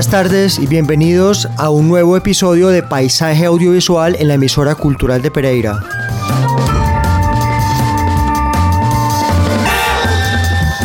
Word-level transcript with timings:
Buenas 0.00 0.12
tardes 0.12 0.58
y 0.58 0.66
bienvenidos 0.66 1.46
a 1.58 1.68
un 1.68 1.86
nuevo 1.86 2.16
episodio 2.16 2.68
de 2.68 2.82
Paisaje 2.82 3.44
Audiovisual 3.44 4.16
en 4.18 4.28
la 4.28 4.34
emisora 4.34 4.74
cultural 4.74 5.20
de 5.20 5.30
Pereira. 5.30 5.78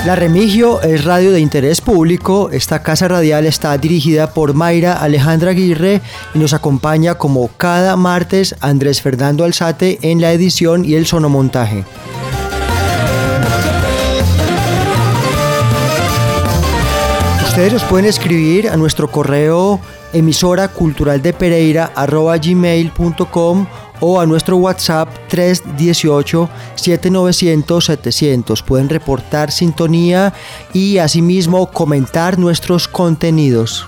La 0.05 0.17
Remigio 0.17 0.81
es 0.81 1.05
radio 1.05 1.31
de 1.31 1.39
interés 1.39 1.79
público. 1.79 2.49
Esta 2.51 2.83
casa 2.83 3.07
radial 3.07 3.45
está 3.45 3.77
dirigida 3.77 4.33
por 4.33 4.53
Mayra 4.53 4.91
Alejandra 4.91 5.51
Aguirre 5.51 6.01
y 6.33 6.39
nos 6.39 6.51
acompaña 6.51 7.15
como 7.15 7.47
cada 7.55 7.95
martes 7.95 8.57
Andrés 8.59 9.01
Fernando 9.01 9.45
Alzate 9.45 9.97
en 10.01 10.19
la 10.19 10.33
edición 10.33 10.83
y 10.83 10.95
el 10.95 11.05
sonomontaje. 11.05 11.85
Ustedes 17.55 17.71
nos 17.71 17.83
pueden 17.85 18.05
escribir 18.05 18.67
a 18.67 18.75
nuestro 18.75 19.09
correo 19.09 19.79
emisora 20.11 20.67
cultural 20.67 21.21
de 21.21 21.31
Pereira 21.31 21.89
gmail.com 21.95 23.65
o 24.01 24.19
a 24.19 24.25
nuestro 24.25 24.57
WhatsApp 24.57 25.07
318 25.29 26.49
7900 26.75 27.85
700. 27.85 28.61
Pueden 28.61 28.89
reportar 28.89 29.53
sintonía 29.53 30.33
y 30.73 30.97
asimismo 30.97 31.71
comentar 31.71 32.37
nuestros 32.37 32.89
contenidos. 32.89 33.87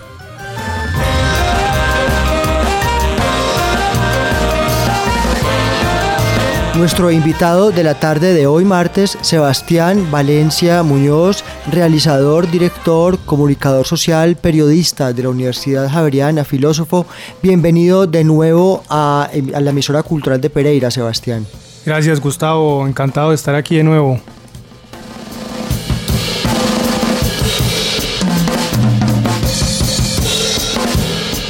Nuestro 6.78 7.09
invitado 7.09 7.72
de 7.72 7.83
la 7.83 7.95
tarde 7.95 8.36
de 8.36 8.45
hoy 8.45 8.64
martes, 8.64 9.17
Sebastián 9.22 10.11
Valencia 10.11 10.84
Muñoz, 10.84 11.44
realizador, 11.72 12.52
director, 12.52 13.18
comunicador 13.25 13.88
social, 13.88 14.35
periodista 14.35 15.12
de 15.12 15.24
la 15.24 15.29
Universidad 15.29 15.90
Javeriana, 15.90 16.46
filósofo. 16.46 17.07
Bienvenido 17.41 18.06
de 18.06 18.24
nuevo 18.24 18.84
a, 18.90 19.28
a 19.56 19.59
la 19.59 19.72
emisora 19.72 20.03
cultural 20.03 20.40
de 20.40 20.52
Pereira, 20.52 20.91
Sebastián. 20.91 21.47
Gracias 21.84 22.22
Gustavo, 22.22 22.85
encantado 22.88 23.29
de 23.29 23.35
estar 23.35 23.56
aquí 23.56 23.78
de 23.78 23.84
nuevo. 23.84 24.22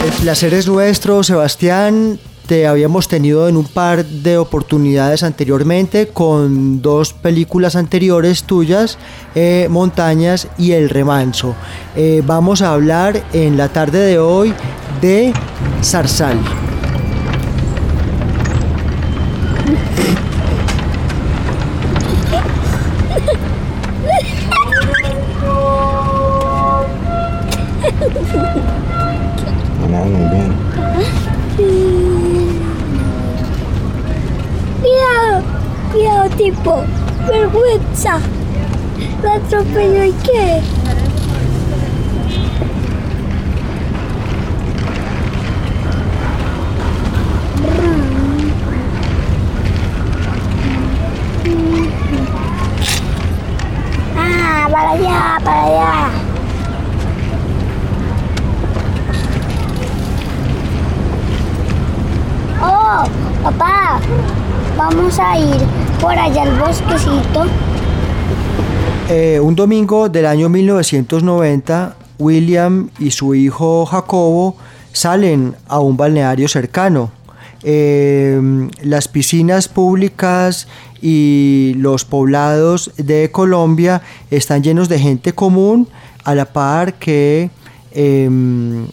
El 0.05 0.11
placer 0.21 0.53
es 0.53 0.67
nuestro, 0.67 1.21
Sebastián. 1.21 2.17
Te 2.47 2.65
habíamos 2.65 3.09
tenido 3.09 3.49
en 3.49 3.57
un 3.57 3.65
par 3.65 4.05
de 4.05 4.37
oportunidades 4.37 5.21
anteriormente 5.21 6.07
con 6.07 6.81
dos 6.81 7.11
películas 7.11 7.75
anteriores 7.75 8.43
tuyas, 8.43 8.97
eh, 9.35 9.67
Montañas 9.69 10.47
y 10.57 10.71
El 10.71 10.89
Remanso. 10.89 11.55
Eh, 11.97 12.23
vamos 12.25 12.61
a 12.61 12.71
hablar 12.71 13.21
en 13.33 13.57
la 13.57 13.67
tarde 13.67 13.99
de 13.99 14.17
hoy 14.17 14.53
de 15.01 15.33
Zarzal. 15.83 16.39
Vergüenza. 37.27 38.19
¿La 39.23 39.33
atropelló 39.35 40.03
y 40.03 40.11
qué? 40.23 40.61
Ah, 54.17 54.67
para 54.71 54.91
allá, 54.91 55.39
para 55.43 55.63
allá. 55.63 56.09
Oh, 62.61 63.03
papá, 63.43 63.99
vamos 64.77 65.19
a 65.19 65.37
ir 65.37 65.86
por 66.01 66.17
allá 66.17 66.43
al 66.43 66.59
bosquecito. 66.59 67.45
Eh, 69.09 69.39
un 69.41 69.55
domingo 69.55 70.09
del 70.09 70.25
año 70.25 70.49
1990, 70.49 71.95
William 72.19 72.89
y 72.99 73.11
su 73.11 73.35
hijo 73.35 73.85
Jacobo 73.85 74.57
salen 74.91 75.55
a 75.67 75.79
un 75.79 75.95
balneario 75.97 76.47
cercano. 76.47 77.11
Eh, 77.63 78.39
las 78.81 79.07
piscinas 79.07 79.67
públicas 79.67 80.67
y 81.01 81.73
los 81.77 82.05
poblados 82.05 82.91
de 82.97 83.31
Colombia 83.31 84.01
están 84.29 84.63
llenos 84.63 84.89
de 84.89 84.99
gente 84.99 85.33
común 85.33 85.87
a 86.23 86.35
la 86.35 86.45
par 86.45 86.95
que 86.95 87.49
em, 87.91 88.87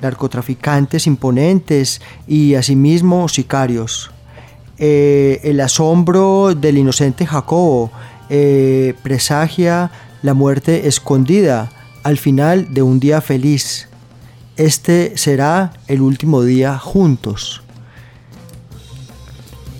narcotraficantes 0.00 1.06
imponentes 1.06 2.00
y 2.26 2.54
asimismo 2.54 3.28
sicarios. 3.28 4.10
Eh, 4.82 5.40
el 5.44 5.60
asombro 5.60 6.54
del 6.54 6.78
inocente 6.78 7.26
Jacobo 7.26 7.92
eh, 8.30 8.94
presagia 9.02 9.90
la 10.22 10.32
muerte 10.32 10.88
escondida 10.88 11.70
al 12.02 12.16
final 12.16 12.72
de 12.72 12.80
un 12.80 12.98
día 12.98 13.20
feliz. 13.20 13.88
Este 14.56 15.18
será 15.18 15.74
el 15.86 16.00
último 16.00 16.42
día 16.42 16.78
juntos. 16.78 17.62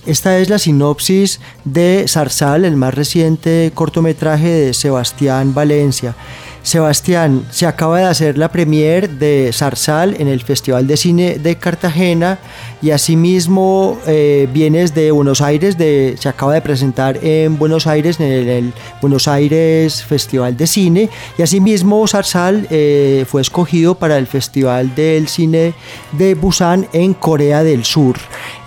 Esta 0.04 0.38
es 0.38 0.50
la 0.50 0.58
sinopsis 0.58 1.40
de 1.64 2.04
Zarzal, 2.06 2.66
el 2.66 2.76
más 2.76 2.92
reciente 2.92 3.72
cortometraje 3.74 4.48
de 4.48 4.74
Sebastián 4.74 5.54
Valencia. 5.54 6.14
Sebastián, 6.62 7.44
se 7.50 7.66
acaba 7.66 7.98
de 7.98 8.04
hacer 8.04 8.38
la 8.38 8.50
premier 8.50 9.10
de 9.10 9.50
Zarzal 9.52 10.16
en 10.18 10.28
el 10.28 10.42
Festival 10.42 10.86
de 10.86 10.96
Cine 10.96 11.38
de 11.38 11.56
Cartagena 11.56 12.38
y 12.82 12.90
asimismo 12.90 13.98
eh, 14.06 14.48
vienes 14.52 14.94
de 14.94 15.10
Buenos 15.10 15.40
Aires, 15.40 15.76
se 15.78 16.28
acaba 16.28 16.54
de 16.54 16.60
presentar 16.60 17.18
en 17.22 17.58
Buenos 17.58 17.86
Aires, 17.86 18.20
en 18.20 18.26
el, 18.26 18.48
el 18.48 18.72
Buenos 19.00 19.28
Aires 19.28 20.02
Festival 20.02 20.56
de 20.56 20.66
Cine 20.66 21.10
y 21.38 21.42
asimismo 21.42 22.06
Zarzal 22.06 22.66
eh, 22.70 23.24
fue 23.28 23.42
escogido 23.42 23.94
para 23.94 24.18
el 24.18 24.26
Festival 24.26 24.94
del 24.94 25.28
Cine 25.28 25.74
de 26.12 26.34
Busan 26.34 26.86
en 26.92 27.14
Corea 27.14 27.62
del 27.62 27.84
Sur. 27.84 28.16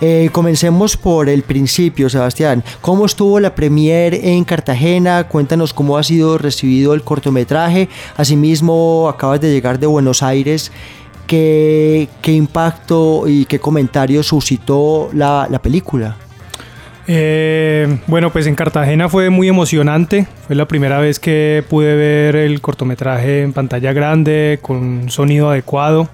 Eh, 0.00 0.28
comencemos 0.32 0.96
por 0.96 1.28
el 1.28 1.42
principio, 1.42 2.08
Sebastián. 2.08 2.62
¿Cómo 2.80 3.06
estuvo 3.06 3.40
la 3.40 3.54
premier 3.54 4.14
en 4.14 4.44
Cartagena? 4.44 5.28
Cuéntanos 5.28 5.72
cómo 5.72 5.96
ha 5.96 6.02
sido 6.02 6.38
recibido 6.38 6.94
el 6.94 7.02
cortometraje. 7.02 7.83
Asimismo, 8.16 9.08
acabas 9.08 9.40
de 9.40 9.52
llegar 9.52 9.78
de 9.78 9.86
Buenos 9.86 10.22
Aires. 10.22 10.72
¿Qué, 11.26 12.08
qué 12.20 12.32
impacto 12.32 13.26
y 13.26 13.46
qué 13.46 13.58
comentarios 13.58 14.26
suscitó 14.26 15.08
la, 15.14 15.46
la 15.50 15.58
película? 15.60 16.16
Eh, 17.06 17.98
bueno, 18.06 18.32
pues 18.32 18.46
en 18.46 18.54
Cartagena 18.54 19.08
fue 19.08 19.30
muy 19.30 19.48
emocionante. 19.48 20.26
Fue 20.46 20.56
la 20.56 20.66
primera 20.66 20.98
vez 20.98 21.18
que 21.18 21.64
pude 21.68 21.94
ver 21.96 22.36
el 22.36 22.60
cortometraje 22.60 23.42
en 23.42 23.52
pantalla 23.52 23.92
grande, 23.92 24.58
con 24.62 25.10
sonido 25.10 25.50
adecuado. 25.50 26.08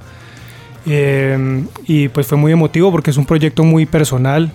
Eh, 0.87 1.65
y 1.87 2.09
pues 2.09 2.27
fue 2.27 2.39
muy 2.39 2.53
emotivo 2.53 2.91
porque 2.91 3.11
es 3.11 3.17
un 3.17 3.27
proyecto 3.27 3.65
muy 3.65 3.87
personal. 3.87 4.51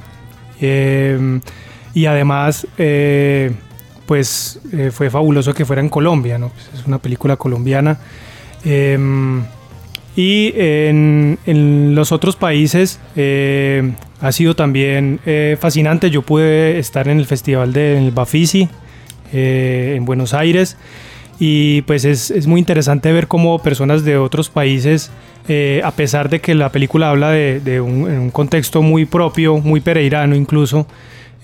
Eh, 0.60 1.40
y 1.94 2.06
además, 2.08 2.68
pues 4.06 4.60
fue 4.92 5.10
fabuloso 5.10 5.54
que 5.54 5.66
fuera 5.66 5.82
en 5.82 5.90
Colombia, 5.90 6.38
¿no? 6.38 6.50
Pues 6.50 6.82
es 6.82 6.88
una 6.88 7.00
película 7.00 7.38
colombiana. 7.38 7.98
y 10.16 10.54
en, 10.56 11.96
los 11.96 12.12
otros 12.12 12.36
países 12.36 13.00
ha 14.22 14.32
sido 14.32 14.56
también 14.56 15.20
eh, 15.26 15.58
fascinante. 15.60 16.10
Yo 16.10 16.22
pude 16.22 16.80
estar 16.80 17.08
en 17.08 17.20
el 17.20 17.26
festival 17.26 17.74
del 17.74 18.12
Bafisi 18.12 18.70
eh, 19.34 19.94
en 19.96 20.06
Buenos 20.06 20.34
Aires 20.34 20.78
y 21.40 21.82
pues 21.82 22.06
es, 22.06 22.48
muy 22.48 22.60
interesante 22.60 23.12
ver 23.12 23.28
cómo 23.28 23.60
personas 23.60 24.06
de 24.06 24.18
otros 24.18 24.50
países, 24.50 25.12
eh, 25.50 25.82
a 25.84 25.92
pesar 25.92 26.30
de 26.30 26.40
que 26.40 26.56
la 26.56 26.72
película 26.72 27.10
habla 27.10 27.32
de, 27.32 27.82
un, 27.82 28.04
un 28.04 28.32
contexto 28.32 28.82
muy 28.82 29.06
propio, 29.06 29.58
muy 29.58 29.82
pereirano 29.82 30.36
incluso, 30.36 30.88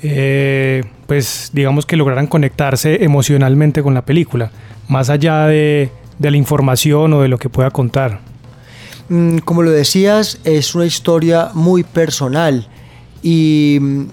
pues 0.02 1.52
digamos 1.54 1.86
que 1.86 1.96
lograran 1.96 2.28
conectarse 2.28 3.04
emocionalmente 3.04 3.84
con 3.84 3.94
la 3.94 4.04
película, 4.04 4.52
más 4.88 5.10
allá 5.10 5.46
de, 5.46 5.92
de 6.18 6.32
la 6.32 6.38
información 6.38 7.14
o 7.14 7.22
de 7.22 7.28
lo 7.28 7.38
que 7.38 7.50
pueda 7.50 7.72
contar. 7.72 8.20
Mm, 9.10 9.40
como 9.40 9.62
lo 9.62 9.72
decías, 9.72 10.40
es 10.46 10.74
una 10.74 10.86
historia 10.86 11.50
muy 11.54 11.84
personal 11.84 12.68
y 13.22 13.78
mm, 13.82 14.06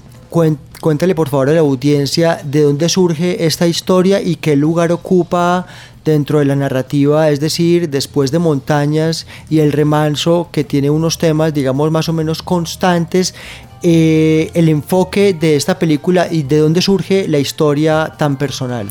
cuéntale 0.81 1.15
por 1.15 1.29
favor 1.29 1.51
a 1.51 1.53
la 1.53 1.61
audiencia 1.61 2.41
de 2.43 2.63
dónde 2.63 2.89
surge 2.89 3.47
esta 3.47 3.69
historia 3.69 4.21
y 4.21 4.35
qué 4.37 4.57
lugar 4.57 4.91
ocupa 4.91 5.67
dentro 6.05 6.39
de 6.39 6.47
la 6.47 6.57
narrativa, 6.57 7.31
es 7.31 7.39
decir, 7.39 7.91
después 7.91 8.31
de 8.31 8.39
montañas 8.39 9.27
y 9.51 9.61
el 9.61 9.73
remanso 9.73 10.49
que 10.51 10.65
tiene 10.65 10.91
unos 10.91 11.19
temas, 11.19 11.53
digamos, 11.53 11.91
más 11.91 12.09
o 12.09 12.13
menos 12.13 12.43
constantes, 12.43 13.35
eh, 13.83 14.51
el 14.55 14.69
enfoque 14.69 15.35
de 15.35 15.57
esta 15.57 15.79
película 15.79 16.29
y 16.31 16.43
de 16.43 16.59
dónde 16.59 16.83
surge 16.83 17.29
la 17.29 17.39
historia 17.39 18.13
tan 18.19 18.37
personal. 18.37 18.89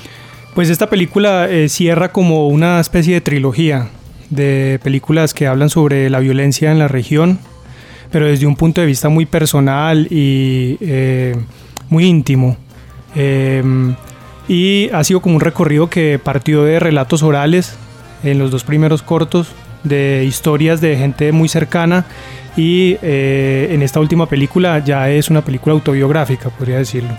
Pues 0.56 0.70
esta 0.70 0.90
película 0.90 1.50
eh, 1.50 1.70
cierra 1.70 2.12
como 2.12 2.48
una 2.48 2.80
especie 2.80 3.14
de 3.14 3.22
trilogía 3.22 3.90
de 4.30 4.80
películas 4.84 5.34
que 5.34 5.48
hablan 5.48 5.70
sobre 5.70 6.10
la 6.10 6.20
violencia 6.20 6.72
en 6.72 6.80
la 6.80 6.88
región, 6.88 7.40
pero 8.12 8.28
desde 8.28 8.46
un 8.46 8.56
punto 8.56 8.82
de 8.82 8.88
vista 8.88 9.10
muy 9.10 9.26
personal 9.26 10.08
y 10.10 10.78
eh, 10.82 11.36
muy 11.90 12.06
íntimo. 12.06 12.58
Em, 13.16 13.96
y 14.48 14.90
ha 14.92 15.04
sido 15.04 15.22
como 15.22 15.36
un 15.36 15.42
recorrido 15.42 15.90
que 15.90 16.20
partió 16.24 16.64
de 16.64 16.80
relatos 16.80 17.24
orales 17.24 17.76
en 18.24 18.40
los 18.40 18.52
dos 18.52 18.64
primeros 18.64 19.02
cortos, 19.02 19.50
de 19.84 20.26
historias 20.26 20.82
de 20.82 20.98
gente 20.98 21.32
muy 21.32 21.50
cercana 21.50 22.06
y 22.58 22.98
eh, 23.04 23.70
en 23.72 23.84
esta 23.84 24.00
última 24.00 24.26
película 24.26 24.84
ya 24.84 25.10
es 25.12 25.30
una 25.30 25.46
película 25.46 25.74
autobiográfica, 25.74 26.50
podría 26.50 26.80
decirlo. 26.80 27.12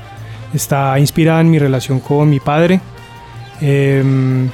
Está 0.52 0.98
inspirada 0.98 1.40
en 1.40 1.50
mi 1.50 1.60
relación 1.60 2.00
con 2.00 2.28
mi 2.28 2.40
padre. 2.40 2.80
Em, 3.60 4.50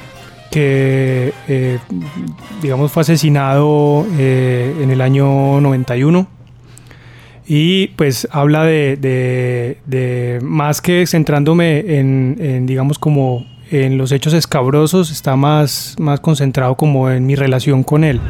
que 0.51 1.33
eh, 1.49 1.79
digamos 2.61 2.89
fue 2.91 3.01
asesinado 3.01 4.07
eh, 4.17 4.73
en 4.81 4.89
el 4.89 5.01
año 5.01 5.59
91 5.59 6.27
y 7.45 7.87
pues 7.87 8.25
habla 8.31 8.63
de, 8.63 10.39
más 10.41 10.79
que 10.81 11.05
centrándome 11.07 11.97
en, 11.99 12.65
digamos 12.65 12.97
como 12.99 13.45
en 13.69 13.97
los 13.97 14.13
hechos 14.13 14.33
escabrosos 14.33 15.11
está 15.11 15.35
más, 15.35 15.97
más 15.99 16.21
concentrado 16.21 16.75
como 16.75 17.09
en 17.09 17.25
mi 17.25 17.35
relación 17.35 17.83
con 17.83 18.05
él. 18.05 18.21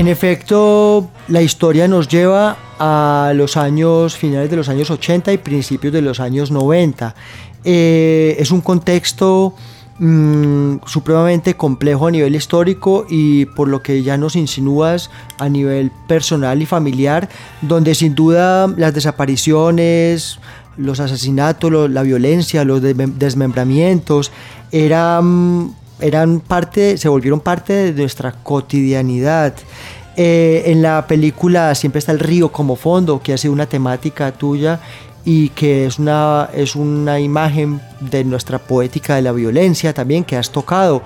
En 0.00 0.08
efecto, 0.08 1.10
la 1.28 1.42
historia 1.42 1.86
nos 1.86 2.08
lleva 2.08 2.56
a 2.78 3.34
los 3.34 3.58
años 3.58 4.16
finales 4.16 4.48
de 4.48 4.56
los 4.56 4.70
años 4.70 4.90
80 4.90 5.30
y 5.30 5.36
principios 5.36 5.92
de 5.92 6.00
los 6.00 6.20
años 6.20 6.50
90. 6.50 7.14
Eh, 7.64 8.34
es 8.38 8.50
un 8.50 8.62
contexto 8.62 9.54
Mm, 10.02 10.78
supremamente 10.86 11.58
complejo 11.58 12.06
a 12.06 12.10
nivel 12.10 12.34
histórico 12.34 13.04
y 13.10 13.44
por 13.44 13.68
lo 13.68 13.82
que 13.82 14.02
ya 14.02 14.16
nos 14.16 14.34
insinúas 14.34 15.10
a 15.38 15.50
nivel 15.50 15.92
personal 16.08 16.62
y 16.62 16.64
familiar, 16.64 17.28
donde 17.60 17.94
sin 17.94 18.14
duda 18.14 18.66
las 18.78 18.94
desapariciones, 18.94 20.38
los 20.78 21.00
asesinatos, 21.00 21.90
la 21.90 22.00
violencia, 22.00 22.64
los 22.64 22.80
desmembramientos 22.80 24.32
eran, 24.72 25.74
eran 26.00 26.40
parte, 26.40 26.98
se 26.98 27.08
volvieron 27.08 27.40
parte 27.40 27.92
de 27.92 28.00
nuestra 28.00 28.32
cotidianidad. 28.32 29.54
Eh, 30.16 30.64
en 30.66 30.82
la 30.82 31.06
película 31.06 31.74
siempre 31.74 31.98
está 31.98 32.12
el 32.12 32.18
río 32.18 32.50
como 32.50 32.76
fondo, 32.76 33.20
que 33.22 33.32
ha 33.32 33.38
sido 33.38 33.52
una 33.52 33.66
temática 33.66 34.32
tuya 34.32 34.80
y 35.24 35.50
que 35.50 35.86
es 35.86 35.98
una, 35.98 36.48
es 36.52 36.76
una 36.76 37.20
imagen 37.20 37.80
de 38.00 38.24
nuestra 38.24 38.58
poética 38.58 39.16
de 39.16 39.22
la 39.22 39.32
violencia 39.32 39.92
también 39.92 40.24
que 40.24 40.36
has 40.36 40.50
tocado. 40.50 41.02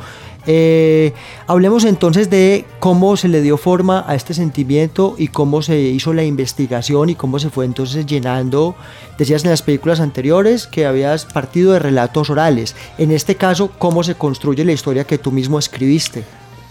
Eh, 0.47 1.13
hablemos 1.47 1.85
entonces 1.85 2.29
de 2.31 2.65
cómo 2.79 3.17
se 3.17 3.29
le 3.29 3.41
dio 3.41 3.57
forma 3.57 4.05
a 4.07 4.15
este 4.15 4.35
sentimiento 4.35 5.15
y 5.19 5.29
cómo 5.29 5.63
se 5.63 5.79
hizo 5.79 6.13
la 6.13 6.25
investigación 6.25 7.11
y 7.11 7.15
cómo 7.15 7.39
se 7.39 7.51
fue 7.51 7.65
entonces 7.65 8.07
llenando, 8.07 8.75
decías 9.19 9.45
en 9.45 9.51
las 9.51 9.63
películas 9.63 10.01
anteriores 10.01 10.67
que 10.67 10.87
habías 10.87 11.25
partido 11.25 11.73
de 11.73 11.79
relatos 11.79 12.31
orales, 12.31 12.77
en 12.99 13.11
este 13.11 13.37
caso, 13.37 13.71
cómo 13.79 14.03
se 14.03 14.15
construye 14.15 14.65
la 14.65 14.73
historia 14.73 15.05
que 15.05 15.19
tú 15.19 15.33
mismo 15.33 15.59
escribiste. 15.59 16.25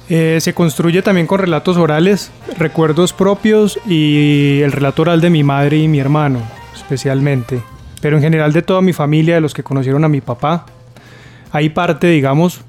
Eh, 0.10 0.40
se 0.42 0.54
construye 0.54 1.02
también 1.02 1.28
con 1.28 1.40
relatos 1.40 1.78
orales, 1.78 2.30
recuerdos 2.58 3.14
propios 3.14 3.80
y 3.88 4.60
el 4.62 4.72
relato 4.72 5.04
oral 5.04 5.22
de 5.22 5.30
mi 5.30 5.44
madre 5.44 5.78
y 5.78 5.88
mi 5.88 6.00
hermano 6.00 6.42
especialmente, 6.84 7.62
pero 8.02 8.18
en 8.18 8.24
general 8.24 8.52
de 8.54 8.62
toda 8.62 8.82
mi 8.82 8.94
familia, 8.94 9.36
de 9.36 9.42
los 9.42 9.54
que 9.54 9.64
conocieron 9.64 10.04
a 10.04 10.10
mi 10.10 10.22
papá. 10.22 10.66
Hay 11.52 11.70
parte, 11.70 12.08
digamos, 12.08 12.62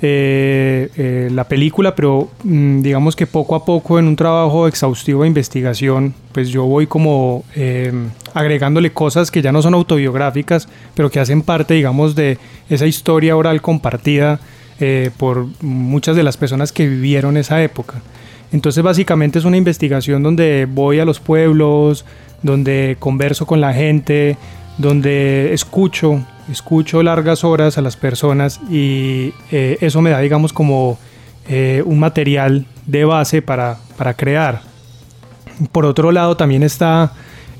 eh, 0.00 0.90
eh, 0.96 1.28
la 1.32 1.48
película, 1.48 1.96
pero 1.96 2.30
mm, 2.44 2.82
digamos 2.82 3.16
que 3.16 3.26
poco 3.26 3.56
a 3.56 3.64
poco 3.64 3.98
en 3.98 4.06
un 4.06 4.14
trabajo 4.14 4.68
exhaustivo 4.68 5.22
de 5.22 5.28
investigación, 5.28 6.14
pues 6.30 6.50
yo 6.50 6.64
voy 6.66 6.86
como 6.86 7.44
eh, 7.56 7.92
agregándole 8.32 8.92
cosas 8.92 9.32
que 9.32 9.42
ya 9.42 9.50
no 9.50 9.60
son 9.60 9.74
autobiográficas, 9.74 10.68
pero 10.94 11.10
que 11.10 11.18
hacen 11.18 11.42
parte, 11.42 11.74
digamos, 11.74 12.14
de 12.14 12.38
esa 12.70 12.86
historia 12.86 13.36
oral 13.36 13.60
compartida 13.60 14.40
por 15.16 15.48
muchas 15.60 16.14
de 16.14 16.22
las 16.22 16.36
personas 16.36 16.70
que 16.70 16.86
vivieron 16.86 17.36
esa 17.36 17.60
época. 17.60 18.00
Entonces 18.52 18.84
básicamente 18.84 19.40
es 19.40 19.44
una 19.44 19.56
investigación 19.56 20.22
donde 20.22 20.68
voy 20.70 21.00
a 21.00 21.04
los 21.04 21.18
pueblos, 21.18 22.04
donde 22.44 22.96
converso 23.00 23.44
con 23.44 23.60
la 23.60 23.72
gente, 23.74 24.36
donde 24.78 25.52
escucho, 25.52 26.24
escucho 26.50 27.02
largas 27.02 27.44
horas 27.44 27.78
a 27.78 27.82
las 27.82 27.96
personas 27.96 28.60
y 28.70 29.32
eh, 29.50 29.78
eso 29.80 30.00
me 30.02 30.10
da, 30.10 30.20
digamos, 30.20 30.52
como 30.52 30.98
eh, 31.48 31.82
un 31.84 31.98
material 31.98 32.66
de 32.86 33.04
base 33.04 33.42
para, 33.42 33.78
crear. 34.16 34.62
Por 35.72 35.84
otro 35.84 36.12
lado, 36.12 36.36
también 36.36 36.62
está 36.62 37.12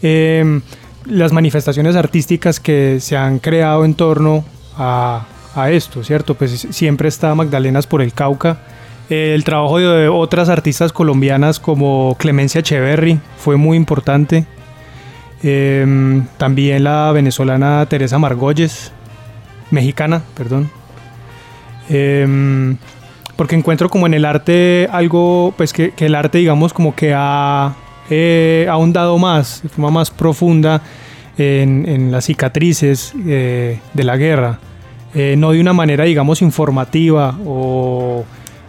em, 0.02 0.60
las 1.06 1.32
manifestaciones 1.32 1.96
artísticas 1.96 2.60
que 2.60 2.98
se 3.00 3.16
han 3.16 3.38
creado 3.38 3.84
en 3.84 3.94
torno 3.94 4.44
a, 4.76 5.26
a 5.54 5.70
esto, 5.70 6.04
¿cierto? 6.04 6.34
Pues 6.34 6.66
siempre 6.70 7.08
está 7.08 7.34
Magdalenas 7.34 7.86
por 7.86 8.02
el 8.02 8.12
Cauca. 8.12 8.58
El 9.08 9.42
trabajo 9.42 9.78
de 9.78 10.08
otras 10.08 10.50
artistas 10.50 10.92
colombianas 10.92 11.58
como 11.58 12.14
Clemencia 12.18 12.60
Echeverry 12.60 13.20
fue 13.38 13.56
muy 13.56 13.76
importante. 13.76 14.46
Em, 15.42 16.26
también 16.36 16.84
la 16.84 17.12
venezolana 17.12 17.86
Teresa 17.86 18.18
Margolles, 18.18 18.92
mexicana, 19.70 20.22
perdón. 20.36 20.70
Em, 21.88 22.76
porque 23.36 23.54
encuentro 23.54 23.88
como 23.88 24.06
en 24.06 24.14
el 24.14 24.24
arte 24.24 24.88
algo, 24.90 25.54
pues 25.56 25.72
que, 25.72 25.92
el 25.98 26.14
arte 26.14 26.38
digamos 26.38 26.72
como 26.72 26.94
que 26.94 27.14
ha 27.14 27.74
eh, 28.10 28.66
ahondado 28.68 29.16
más, 29.18 29.62
de 29.62 29.68
forma 29.68 29.90
más 29.90 30.10
profunda 30.10 30.82
en, 31.38 32.10
las 32.10 32.24
cicatrices 32.26 33.12
eh, 33.26 33.78
de 33.94 34.04
la 34.04 34.16
guerra. 34.16 34.58
eh, 35.14 35.36
no 35.38 35.52
de 35.52 35.60
una 35.60 35.72
manera, 35.72 36.04
digamos, 36.04 36.42
informativa 36.42 37.36
o 37.46 38.24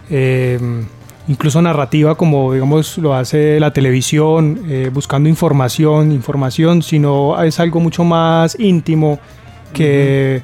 em, 0.08 0.86
incluso 1.28 1.62
narrativa 1.62 2.14
como, 2.14 2.52
digamos, 2.52 2.98
lo 2.98 3.14
hace 3.14 3.60
la 3.60 3.72
televisión, 3.72 4.62
eh, 4.68 4.90
buscando 4.92 5.28
información, 5.28 6.12
información, 6.12 6.82
sino 6.82 7.40
es 7.42 7.60
algo 7.60 7.80
mucho 7.80 8.04
más 8.04 8.58
íntimo 8.58 9.18
que, 9.72 10.42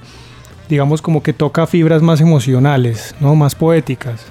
digamos, 0.68 1.02
como 1.02 1.22
que 1.22 1.32
toca 1.32 1.66
fibras 1.66 2.02
más 2.02 2.20
emocionales, 2.20 3.14
¿no? 3.20 3.34
Más 3.34 3.54
poéticas. 3.54 4.24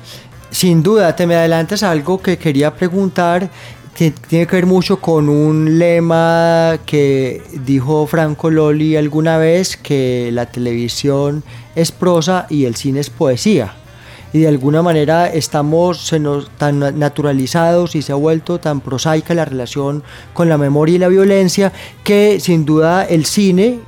Sin 0.49 0.83
duda, 0.83 1.15
te 1.15 1.27
me 1.27 1.35
adelantas 1.35 1.83
algo 1.83 2.21
que 2.21 2.37
quería 2.37 2.73
preguntar 2.73 3.49
que 3.93 4.11
tiene 4.11 4.45
que 4.45 4.57
ver 4.57 4.65
mucho 4.65 4.99
con 4.99 5.29
un 5.29 5.79
lema 5.79 6.77
que 6.85 7.41
dijo 7.65 8.05
Franco 8.07 8.49
Loli 8.49 8.97
alguna 8.97 9.37
vez, 9.37 9.77
que 9.77 10.29
la 10.33 10.45
televisión 10.47 11.43
es 11.75 11.93
prosa 11.93 12.45
y 12.49 12.65
el 12.65 12.75
cine 12.75 12.99
es 12.99 13.09
poesía 13.09 13.73
y 14.35 14.39
de 14.39 14.49
alguna 14.49 14.81
manera 14.81 15.27
estamos 15.27 16.13
tan 16.57 16.99
naturalizados 16.99 17.95
y 17.95 18.01
se 18.01 18.11
ha 18.11 18.15
vuelto 18.15 18.59
tan 18.59 18.81
prosaica 18.81 19.33
la 19.33 19.45
relación 19.45 20.03
con 20.33 20.49
la 20.49 20.57
memoria 20.57 20.95
y 20.95 20.97
la 20.97 21.07
violencia 21.07 21.71
que 22.03 22.41
sin 22.41 22.65
duda 22.65 23.05
el 23.05 23.25
cine, 23.25 23.79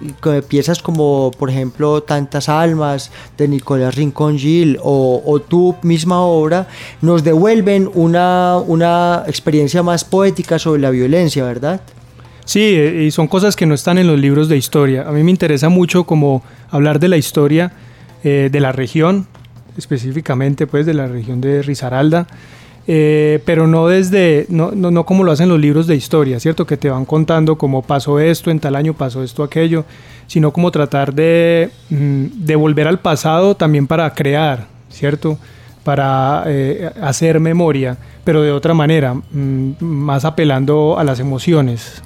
piezas 0.48 0.82
como 0.82 1.32
por 1.38 1.50
ejemplo 1.50 2.02
Tantas 2.02 2.48
Almas 2.48 3.12
de 3.38 3.50
Nicolás 3.50 3.96
Rincón 3.96 4.40
Gil 4.40 4.80
o, 4.82 5.22
o 5.26 5.42
tu 5.42 5.76
misma 5.82 6.22
obra, 6.22 6.70
nos 7.02 7.26
devuelven 7.26 7.92
una, 7.94 8.56
una 8.66 9.24
experiencia 9.28 9.84
más 9.84 10.06
poética 10.06 10.60
sobre 10.60 10.80
la 10.80 10.92
violencia, 10.92 11.44
¿verdad? 11.44 11.82
Sí, 12.46 12.62
y 12.62 13.12
son 13.12 13.28
cosas 13.28 13.58
que 13.58 13.66
no 13.66 13.76
están 13.76 13.98
en 13.98 14.08
los 14.08 14.18
libros 14.18 14.48
de 14.48 14.56
historia. 14.56 15.10
A 15.10 15.12
mí 15.12 15.24
me 15.24 15.32
interesa 15.32 15.68
mucho 15.68 16.06
como 16.06 16.42
hablar 16.70 17.02
de 17.02 17.10
la 17.10 17.18
historia 17.18 17.74
eh, 18.24 18.48
de 18.50 18.60
la 18.62 18.72
región, 18.72 19.28
específicamente 19.78 20.68
pues 20.68 20.86
de 20.86 20.94
la 20.94 21.08
región 21.08 21.42
de 21.42 21.62
Risaralda, 21.62 22.28
eh, 22.90 23.42
pero 23.46 23.68
no 23.68 23.88
desde, 23.88 24.46
no, 24.50 24.72
no, 24.72 25.06
como 25.06 25.26
lo 25.26 25.34
hacen 25.34 25.50
los 25.50 25.60
libros 25.60 25.88
de 25.88 25.96
historia, 25.96 26.40
¿cierto? 26.40 26.66
Que 26.66 26.78
te 26.78 26.90
van 26.90 27.04
contando 27.04 27.58
cómo 27.58 27.82
pasó 27.82 28.20
esto, 28.20 28.50
en 28.50 28.60
tal 28.60 28.76
año 28.76 28.94
pasó 28.94 29.24
esto, 29.24 29.44
aquello, 29.44 29.84
sino 30.26 30.52
como 30.52 30.72
tratar 30.72 31.14
de, 31.14 31.70
mm, 31.90 32.46
de 32.46 32.56
volver 32.56 32.88
al 32.88 33.00
pasado 33.00 33.56
también 33.56 33.88
para 33.88 34.14
crear, 34.14 34.68
¿cierto? 34.90 35.38
Para 35.84 36.44
eh, 36.48 36.90
hacer 37.02 37.42
memoria, 37.42 37.98
pero 38.24 38.42
de 38.42 38.52
otra 38.52 38.74
manera, 38.74 39.14
mm, 39.14 39.72
más 39.80 40.24
apelando 40.24 40.98
a 40.98 41.04
las 41.04 41.20
emociones. 41.20 42.02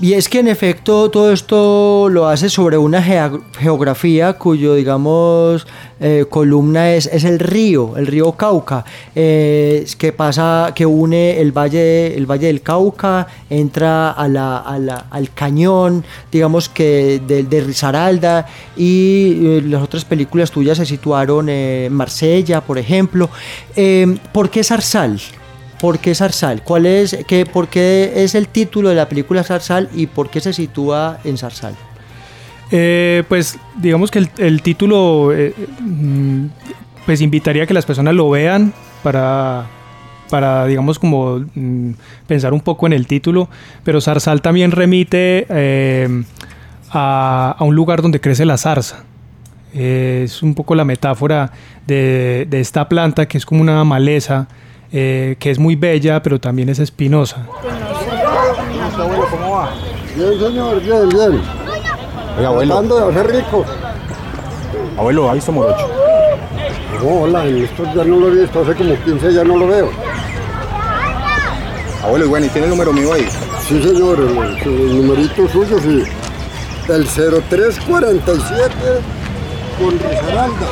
Y 0.00 0.12
es 0.12 0.28
que 0.28 0.38
en 0.38 0.46
efecto 0.46 1.10
todo 1.10 1.32
esto 1.32 2.08
lo 2.08 2.28
hace 2.28 2.48
sobre 2.48 2.78
una 2.78 3.02
geografía 3.02 4.34
cuyo, 4.34 4.74
digamos, 4.74 5.66
eh, 5.98 6.24
columna 6.30 6.92
es, 6.94 7.06
es, 7.06 7.24
el 7.24 7.40
río, 7.40 7.96
el 7.96 8.06
río 8.06 8.30
Cauca, 8.30 8.84
eh, 9.16 9.84
que 9.98 10.12
pasa, 10.12 10.70
que 10.72 10.86
une 10.86 11.40
el 11.40 11.50
valle, 11.50 12.16
el 12.16 12.26
valle 12.26 12.46
del 12.46 12.62
Cauca, 12.62 13.26
entra 13.50 14.12
a 14.12 14.28
la, 14.28 14.58
a 14.58 14.78
la, 14.78 15.06
al 15.10 15.32
cañón, 15.34 16.04
digamos 16.30 16.68
que 16.68 17.20
de, 17.26 17.42
de 17.42 17.60
Risaralda, 17.60 18.46
y 18.76 19.46
eh, 19.46 19.62
las 19.66 19.82
otras 19.82 20.04
películas 20.04 20.52
tuyas 20.52 20.78
se 20.78 20.86
situaron 20.86 21.48
en 21.48 21.92
Marsella, 21.92 22.60
por 22.60 22.78
ejemplo. 22.78 23.28
¿Por 24.32 24.48
qué 24.48 24.62
Zarzal? 24.62 25.20
¿Por 25.80 26.00
qué 26.00 26.14
Zarzal? 26.14 26.62
¿Cuál 26.62 26.86
es, 26.86 27.16
qué, 27.26 27.46
¿Por 27.46 27.68
qué 27.68 28.12
es 28.16 28.34
el 28.34 28.48
título 28.48 28.88
de 28.88 28.96
la 28.96 29.08
película 29.08 29.44
Zarzal 29.44 29.88
y 29.94 30.06
por 30.06 30.28
qué 30.28 30.40
se 30.40 30.52
sitúa 30.52 31.20
en 31.24 31.38
Zarzal? 31.38 31.76
Eh, 32.70 33.22
pues 33.28 33.58
digamos 33.76 34.10
que 34.10 34.28
el, 34.38 34.62
título 34.62 35.32
eh, 35.32 35.54
mm, 35.80 36.46
pues 37.06 37.20
invitaría 37.22 37.62
a 37.62 37.66
que 37.66 37.72
las 37.72 37.86
personas 37.86 38.14
lo 38.14 38.28
vean 38.28 38.74
para, 39.02 39.66
para 40.28 40.66
digamos 40.66 40.98
como 40.98 41.46
mm, 41.54 41.92
pensar 42.26 42.52
un 42.52 42.60
poco 42.60 42.86
en 42.86 42.92
el 42.92 43.06
título, 43.06 43.48
pero 43.84 44.00
Zarzal 44.00 44.42
también 44.42 44.72
remite 44.72 45.46
eh, 45.48 46.24
a, 46.90 47.56
un 47.60 47.74
lugar 47.74 48.02
donde 48.02 48.20
crece 48.20 48.44
la 48.44 48.58
zarza. 48.58 49.04
es 49.72 50.42
un 50.42 50.54
poco 50.54 50.74
la 50.74 50.84
metáfora 50.84 51.52
de, 51.86 52.46
de 52.50 52.60
esta 52.60 52.88
planta 52.88 53.26
que 53.26 53.38
es 53.38 53.46
como 53.46 53.62
una 53.62 53.82
maleza 53.84 54.48
eh, 54.92 55.36
que 55.38 55.50
es 55.50 55.58
muy 55.58 55.76
bella, 55.76 56.22
pero 56.22 56.40
también 56.40 56.68
es 56.68 56.78
espinosa. 56.78 57.46
abuelo, 58.96 59.26
¿cómo 59.30 59.50
va? 59.52 59.70
Bien, 60.16 60.38
señor, 60.38 60.80
bien, 60.80 61.08
bien. 61.08 61.42
Oiga, 62.36 62.48
abuelo. 62.48 62.82
de 62.82 63.10
hacer 63.10 63.36
rico. 63.36 63.64
Abuelo, 64.96 65.30
¿ha 65.30 65.34
visto 65.34 65.52
Morocho? 65.52 65.88
No, 67.02 67.08
hola, 67.22 67.46
en 67.46 67.64
estos 67.64 67.86
ya 67.94 68.04
no 68.04 68.16
lo 68.16 68.28
he 68.28 68.40
visto, 68.40 68.60
hace 68.60 68.74
como 68.74 68.96
15 68.96 69.32
ya 69.32 69.44
no 69.44 69.56
lo 69.56 69.68
veo. 69.68 69.90
Abuelo, 72.02 72.24
y 72.24 72.28
bueno, 72.28 72.46
¿y 72.46 72.48
tiene 72.48 72.66
el 72.66 72.70
número 72.70 72.92
mío 72.92 73.12
ahí? 73.12 73.26
Sí, 73.68 73.82
señor, 73.82 74.18
el, 74.18 74.96
numerito 74.96 75.48
suyo, 75.48 75.78
sí. 75.78 76.02
El 76.88 77.06
0347 77.06 78.72
con 79.78 79.98
Risaralda. 79.98 80.66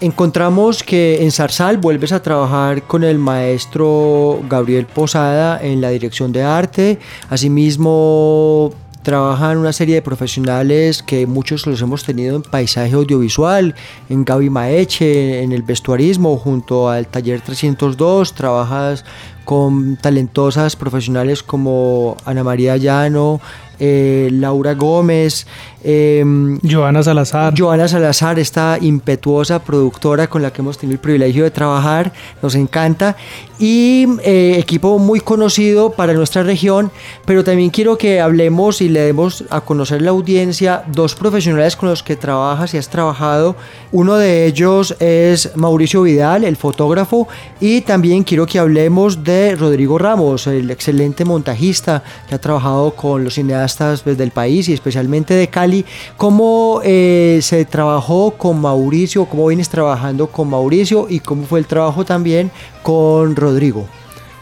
Encontramos 0.00 0.82
que 0.82 1.22
en 1.22 1.30
Zarzal 1.30 1.78
vuelves 1.78 2.12
a 2.12 2.22
trabajar 2.22 2.82
con 2.82 3.04
el 3.04 3.18
maestro 3.18 4.40
Gabriel 4.48 4.86
Posada 4.86 5.60
en 5.62 5.80
la 5.80 5.90
dirección 5.90 6.32
de 6.32 6.42
arte, 6.42 6.98
asimismo 7.30 8.72
trabajan 9.04 9.58
una 9.58 9.72
serie 9.72 9.96
de 9.96 10.02
profesionales 10.02 11.02
que 11.02 11.26
muchos 11.26 11.66
los 11.66 11.80
hemos 11.80 12.02
tenido 12.04 12.34
en 12.36 12.42
paisaje 12.42 12.94
audiovisual, 12.94 13.74
en 14.08 14.24
Gaby 14.24 14.50
Maeche, 14.50 15.42
en 15.42 15.52
el 15.52 15.62
vestuarismo, 15.62 16.36
junto 16.38 16.88
al 16.88 17.06
taller 17.06 17.42
302, 17.42 18.34
trabajas 18.34 19.04
con 19.44 19.96
talentosas 19.96 20.76
profesionales 20.76 21.42
como 21.42 22.16
Ana 22.24 22.42
María 22.42 22.76
Llano, 22.76 23.40
eh, 23.80 24.28
Laura 24.32 24.74
Gómez, 24.74 25.46
em, 25.82 26.60
Joana 26.60 27.02
Salazar. 27.02 27.52
Joana 27.56 27.88
Salazar, 27.88 28.38
esta 28.38 28.78
impetuosa 28.80 29.58
productora 29.58 30.28
con 30.28 30.42
la 30.42 30.52
que 30.52 30.62
hemos 30.62 30.78
tenido 30.78 30.94
el 30.94 31.00
privilegio 31.00 31.42
de 31.42 31.50
trabajar, 31.50 32.12
nos 32.40 32.54
encanta. 32.54 33.16
Y 33.58 34.06
eh, 34.22 34.56
equipo 34.58 34.98
muy 34.98 35.20
conocido 35.20 35.90
para 35.90 36.12
nuestra 36.12 36.42
región, 36.42 36.90
pero 37.24 37.42
también 37.42 37.70
quiero 37.70 37.98
que 37.98 38.20
hablemos 38.20 38.80
y 38.80 38.88
le 38.88 39.00
demos 39.00 39.44
a 39.50 39.60
conocer 39.60 40.02
la 40.02 40.10
audiencia 40.10 40.84
dos 40.92 41.14
profesionales 41.14 41.76
con 41.76 41.88
los 41.88 42.02
que 42.02 42.16
trabajas 42.16 42.74
y 42.74 42.78
has 42.78 42.88
trabajado. 42.88 43.56
Uno 43.92 44.16
de 44.16 44.46
ellos 44.46 44.96
es 45.00 45.50
Mauricio 45.56 46.02
Vidal, 46.02 46.44
el 46.44 46.56
fotógrafo, 46.56 47.28
y 47.60 47.80
también 47.82 48.24
quiero 48.24 48.46
que 48.46 48.58
hablemos 48.58 49.22
de 49.24 49.33
Rodrigo 49.58 49.98
Ramos, 49.98 50.46
el 50.46 50.70
excelente 50.70 51.24
montajista 51.24 52.02
que 52.28 52.34
ha 52.34 52.40
trabajado 52.40 52.94
con 52.94 53.24
los 53.24 53.34
cineastas 53.34 54.04
del 54.04 54.30
país 54.30 54.68
y 54.68 54.72
especialmente 54.72 55.34
de 55.34 55.48
Cali. 55.48 55.84
¿Cómo 56.16 56.80
eh, 56.84 57.38
se 57.42 57.64
trabajó 57.64 58.32
con 58.32 58.60
Mauricio? 58.60 59.24
¿Cómo 59.26 59.46
vienes 59.46 59.68
trabajando 59.68 60.28
con 60.28 60.48
Mauricio? 60.50 61.06
¿Y 61.08 61.20
cómo 61.20 61.44
fue 61.46 61.58
el 61.58 61.66
trabajo 61.66 62.04
también 62.04 62.50
con 62.82 63.36
Rodrigo? 63.36 63.86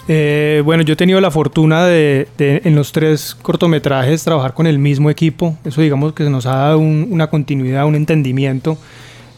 Eh, 0.08 0.62
bueno, 0.64 0.82
yo 0.82 0.94
he 0.94 0.96
tenido 0.96 1.20
la 1.20 1.30
fortuna 1.30 1.86
de, 1.86 2.28
en 2.38 2.74
los 2.74 2.92
tres 2.92 3.34
cortometrajes 3.40 4.24
trabajar 4.24 4.54
con 4.54 4.66
el 4.66 4.78
mismo 4.78 5.10
equipo. 5.10 5.56
Eso 5.64 5.80
digamos 5.80 6.12
que 6.12 6.24
nos 6.24 6.46
ha 6.46 6.56
dado 6.56 6.78
una 6.78 7.28
continuidad, 7.28 7.86
un 7.86 7.94
entendimiento. 7.94 8.76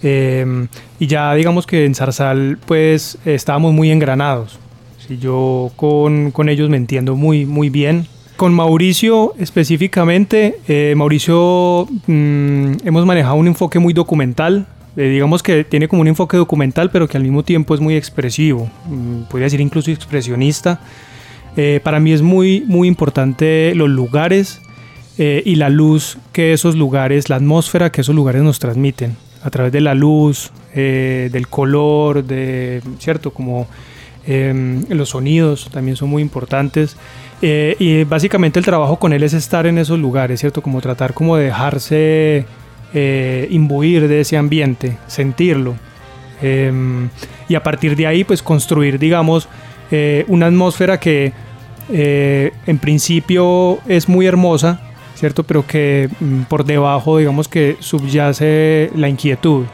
Eh, 0.02 0.66
y 0.99 1.06
ya 1.06 1.32
digamos 1.34 1.66
que 1.66 1.87
en 1.87 1.94
Zarzal 1.94 2.58
pues 2.66 3.18
estábamos 3.25 3.73
muy 3.73 3.90
engranados. 3.90 4.58
Si 5.06 5.18
yo 5.18 5.70
con, 5.76 6.30
con, 6.30 6.49
ellos 6.49 6.70
me 6.70 6.78
entiendo 6.78 7.14
muy, 7.14 7.44
muy 7.44 7.68
bien. 7.68 8.06
Con 8.37 8.54
Mauricio 8.54 9.34
específicamente, 9.38 10.56
eh, 10.66 10.94
Mauricio 10.96 11.87
mm, 12.06 12.73
hemos 12.84 13.04
manejado 13.04 13.34
un 13.37 13.46
enfoque 13.46 13.78
muy 13.78 13.92
documental, 13.92 14.66
eh, 14.96 15.08
digamos 15.08 15.42
que 15.42 15.62
tiene 15.64 15.88
como 15.88 16.02
un 16.02 16.08
enfoque 16.08 16.37
documental, 16.37 16.90
pero 16.90 17.06
que 17.06 17.18
al 17.18 17.23
mismo 17.23 17.42
tiempo 17.42 17.75
es 17.75 17.80
muy 17.80 17.96
expresivo, 17.96 18.70
mm, 18.88 19.25
podría 19.25 19.44
decir 19.44 19.61
incluso 19.61 19.90
expresionista. 19.90 20.80
Eh, 21.56 21.80
para 21.84 22.00
mí 22.00 22.12
es 22.12 22.23
muy, 22.23 22.64
muy 22.66 22.88
importante 22.88 23.75
los 23.75 23.88
lugares 23.88 24.61
y 25.16 25.54
la 25.54 25.68
luz 25.68 26.18
que 26.32 26.52
esos 26.52 26.75
lugares, 26.75 27.28
la 27.28 27.37
atmósfera 27.37 27.92
que 27.92 28.00
esos 28.00 28.16
lugares 28.16 28.42
nos 28.42 28.58
transmiten, 28.58 29.16
a 29.44 29.50
través 29.50 29.70
de 29.70 29.80
la 29.80 29.94
luz, 29.94 30.50
del 30.75 31.46
color, 31.46 32.25
de, 32.25 32.82
¿cierto? 32.99 33.30
Como 33.30 33.68
em, 34.26 34.84
los 34.88 35.10
sonidos 35.10 35.68
también 35.72 35.96
son 35.96 36.08
muy 36.10 36.22
importantes. 36.22 36.96
Eh, 37.42 37.76
y 37.78 38.04
básicamente 38.04 38.58
el 38.58 38.64
trabajo 38.64 38.98
con 38.98 39.12
él 39.12 39.22
es 39.22 39.34
estar 39.34 39.66
en 39.66 39.78
esos 39.78 39.98
lugares, 39.98 40.40
¿cierto? 40.40 40.62
Como 40.62 40.80
tratar 40.80 41.12
como 41.12 41.36
de 41.36 41.44
dejarse 41.44 42.46
eh, 42.94 43.48
imbuir 43.50 44.08
de 44.08 44.20
ese 44.20 44.36
ambiente, 44.36 44.96
sentirlo. 45.06 45.74
Em, 46.40 47.08
y 47.48 47.54
a 47.54 47.62
partir 47.62 47.96
de 47.96 48.06
ahí, 48.06 48.24
pues 48.24 48.42
construir, 48.42 48.98
digamos, 48.98 49.48
eh, 49.90 50.24
una 50.28 50.46
atmósfera 50.46 50.98
que 50.98 51.32
en 51.90 52.78
principio 52.78 53.78
es 53.86 54.08
muy 54.08 54.24
hermosa, 54.24 54.80
¿cierto? 55.16 55.42
Pero 55.42 55.66
que 55.66 56.08
mm, 56.18 56.42
por 56.44 56.64
debajo, 56.64 57.18
digamos 57.18 57.46
que 57.46 57.76
subyace 57.80 58.90
la 58.94 59.10
inquietud. 59.10 59.64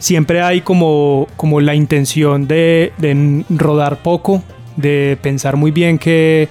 Em, 0.00 0.02
siempre 0.02 0.42
hay 0.42 0.62
como, 0.62 1.28
como 1.36 1.60
la 1.60 1.74
intención 1.74 2.48
de, 2.48 2.92
rodar 3.50 4.02
poco, 4.02 4.42
de 4.76 5.18
pensar 5.20 5.56
muy 5.56 5.70
bien 5.70 5.98
que 5.98 6.48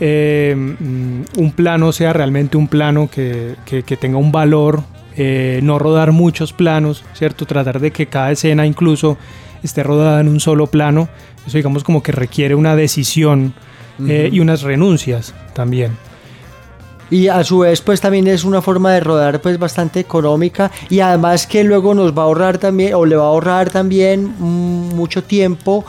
eh, 0.00 0.54
un 0.56 1.52
plano 1.54 1.92
sea 1.92 2.12
realmente 2.12 2.56
un 2.56 2.68
plano 2.68 3.08
que, 3.10 3.56
tenga 4.00 4.18
un 4.18 4.32
valor, 4.32 4.82
eh, 5.16 5.60
no 5.62 5.78
rodar 5.78 6.12
muchos 6.12 6.52
planos, 6.52 7.04
¿cierto? 7.14 7.46
Tratar 7.46 7.80
de 7.80 7.90
que 7.90 8.06
cada 8.06 8.30
escena 8.30 8.66
incluso 8.66 9.16
esté 9.62 9.82
rodada 9.82 10.20
en 10.20 10.28
un 10.28 10.40
solo 10.40 10.66
plano, 10.68 11.08
eso 11.46 11.56
digamos 11.58 11.84
como 11.84 12.02
que 12.02 12.12
requiere 12.12 12.54
una 12.54 12.76
decisión 12.76 13.52
eh, 14.06 14.30
y 14.32 14.40
unas 14.40 14.62
renuncias 14.62 15.34
también. 15.52 15.92
Y 17.10 17.28
a 17.28 17.42
su 17.42 17.60
vez, 17.60 17.80
pues 17.80 18.00
también 18.00 18.26
es 18.28 18.44
una 18.44 18.62
forma 18.62 18.92
de 18.92 19.00
rodar 19.00 19.40
pues 19.40 19.58
bastante 19.58 19.98
económica 20.00 20.70
y 20.88 21.00
además 21.00 21.46
que 21.46 21.64
luego 21.64 21.92
nos 21.94 22.16
va 22.16 22.22
a 22.22 22.24
ahorrar 22.26 22.58
también 22.58 22.94
o 22.94 23.04
le 23.04 23.16
va 23.16 23.24
a 23.24 23.28
ahorrar 23.28 23.70
también 23.70 24.32
mucho 24.38 25.24
tiempo, 25.24 25.84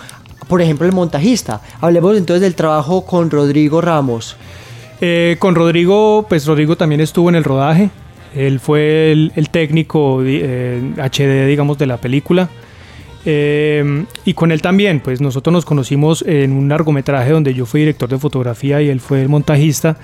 por 0.48 0.62
ejemplo, 0.62 0.88
el 0.88 0.94
montajista. 0.94 1.62
Hablemos 1.80 2.18
entonces 2.18 2.42
del 2.42 2.56
trabajo 2.56 3.06
con 3.06 3.30
Rodrigo 3.30 3.82
Ramos. 3.82 4.36
Eh, 5.00 5.36
con 5.40 5.56
Rodrigo, 5.56 6.25
pues 6.28 6.46
Rodrigo 6.46 6.75
también 6.75 7.01
estuvo 7.01 7.30
en 7.30 7.36
el 7.36 7.44
rodaje. 7.44 7.90
Él 8.36 8.60
fue 8.60 9.12
el, 9.12 9.50
técnico 9.50 10.22
HD, 10.22 10.25
eh, 10.25 11.46
digamos, 11.48 11.78
de 11.78 11.86
la 11.86 11.98
película. 11.98 12.50
Eh, 13.25 14.06
y 14.25 14.34
con 14.34 14.51
él 14.51 14.62
también, 14.62 15.00
pues 15.00 15.22
nosotros 15.22 15.54
nos 15.54 15.66
conocimos 15.66 16.24
en 16.28 16.51
un 16.54 16.70
largometraje 16.70 17.32
donde 17.32 17.54
yo 17.54 17.66
fui 17.66 17.82
director 17.82 18.10
de 18.10 18.18
fotografía 18.18 18.82
y 18.82 18.90
él 18.90 19.00
fue 19.00 19.22
el 19.22 19.30
montajista. 19.30 19.98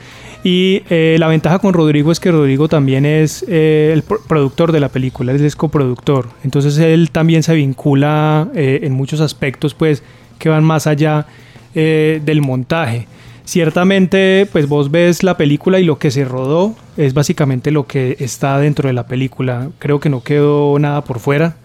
Y 0.44 0.84
eh, 0.90 1.18
la 1.20 1.28
ventaja 1.28 1.60
con 1.60 1.74
Rodrigo 1.74 2.12
es 2.12 2.20
que 2.20 2.32
Rodrigo 2.32 2.68
también 2.68 3.06
es 3.06 3.44
eh, 3.48 3.92
el 3.94 4.04
productor 4.04 4.72
de 4.72 4.80
la 4.80 4.90
película, 4.90 5.32
él 5.32 5.44
es 5.44 5.56
coproductor. 5.56 6.30
Entonces 6.44 6.78
él 6.78 7.10
también 7.12 7.44
se 7.44 7.56
vincula 7.56 8.50
en 8.54 8.94
muchos 8.94 9.20
aspectos, 9.20 9.74
pues, 9.74 10.04
que 10.40 10.50
van 10.50 10.64
más 10.64 10.88
allá 10.88 11.26
del 11.74 12.42
montaje. 12.42 13.08
Ciertamente, 13.46 14.48
pues 14.52 14.68
vos 14.68 14.92
ves 14.92 15.24
la 15.24 15.38
película 15.38 15.80
y 15.80 15.86
lo 15.86 16.00
que 16.00 16.12
se 16.12 16.26
rodó 16.26 16.76
es 16.98 17.14
básicamente 17.14 17.72
lo 17.72 17.88
que 17.88 18.18
está 18.20 18.60
dentro 18.60 18.88
de 18.88 18.94
la 18.94 19.08
película. 19.08 19.70
Creo 19.80 20.00
que 20.00 20.10
no 20.10 20.22
quedó 20.22 20.78
nada 20.80 21.04
por 21.04 21.20
fuera. 21.20 21.56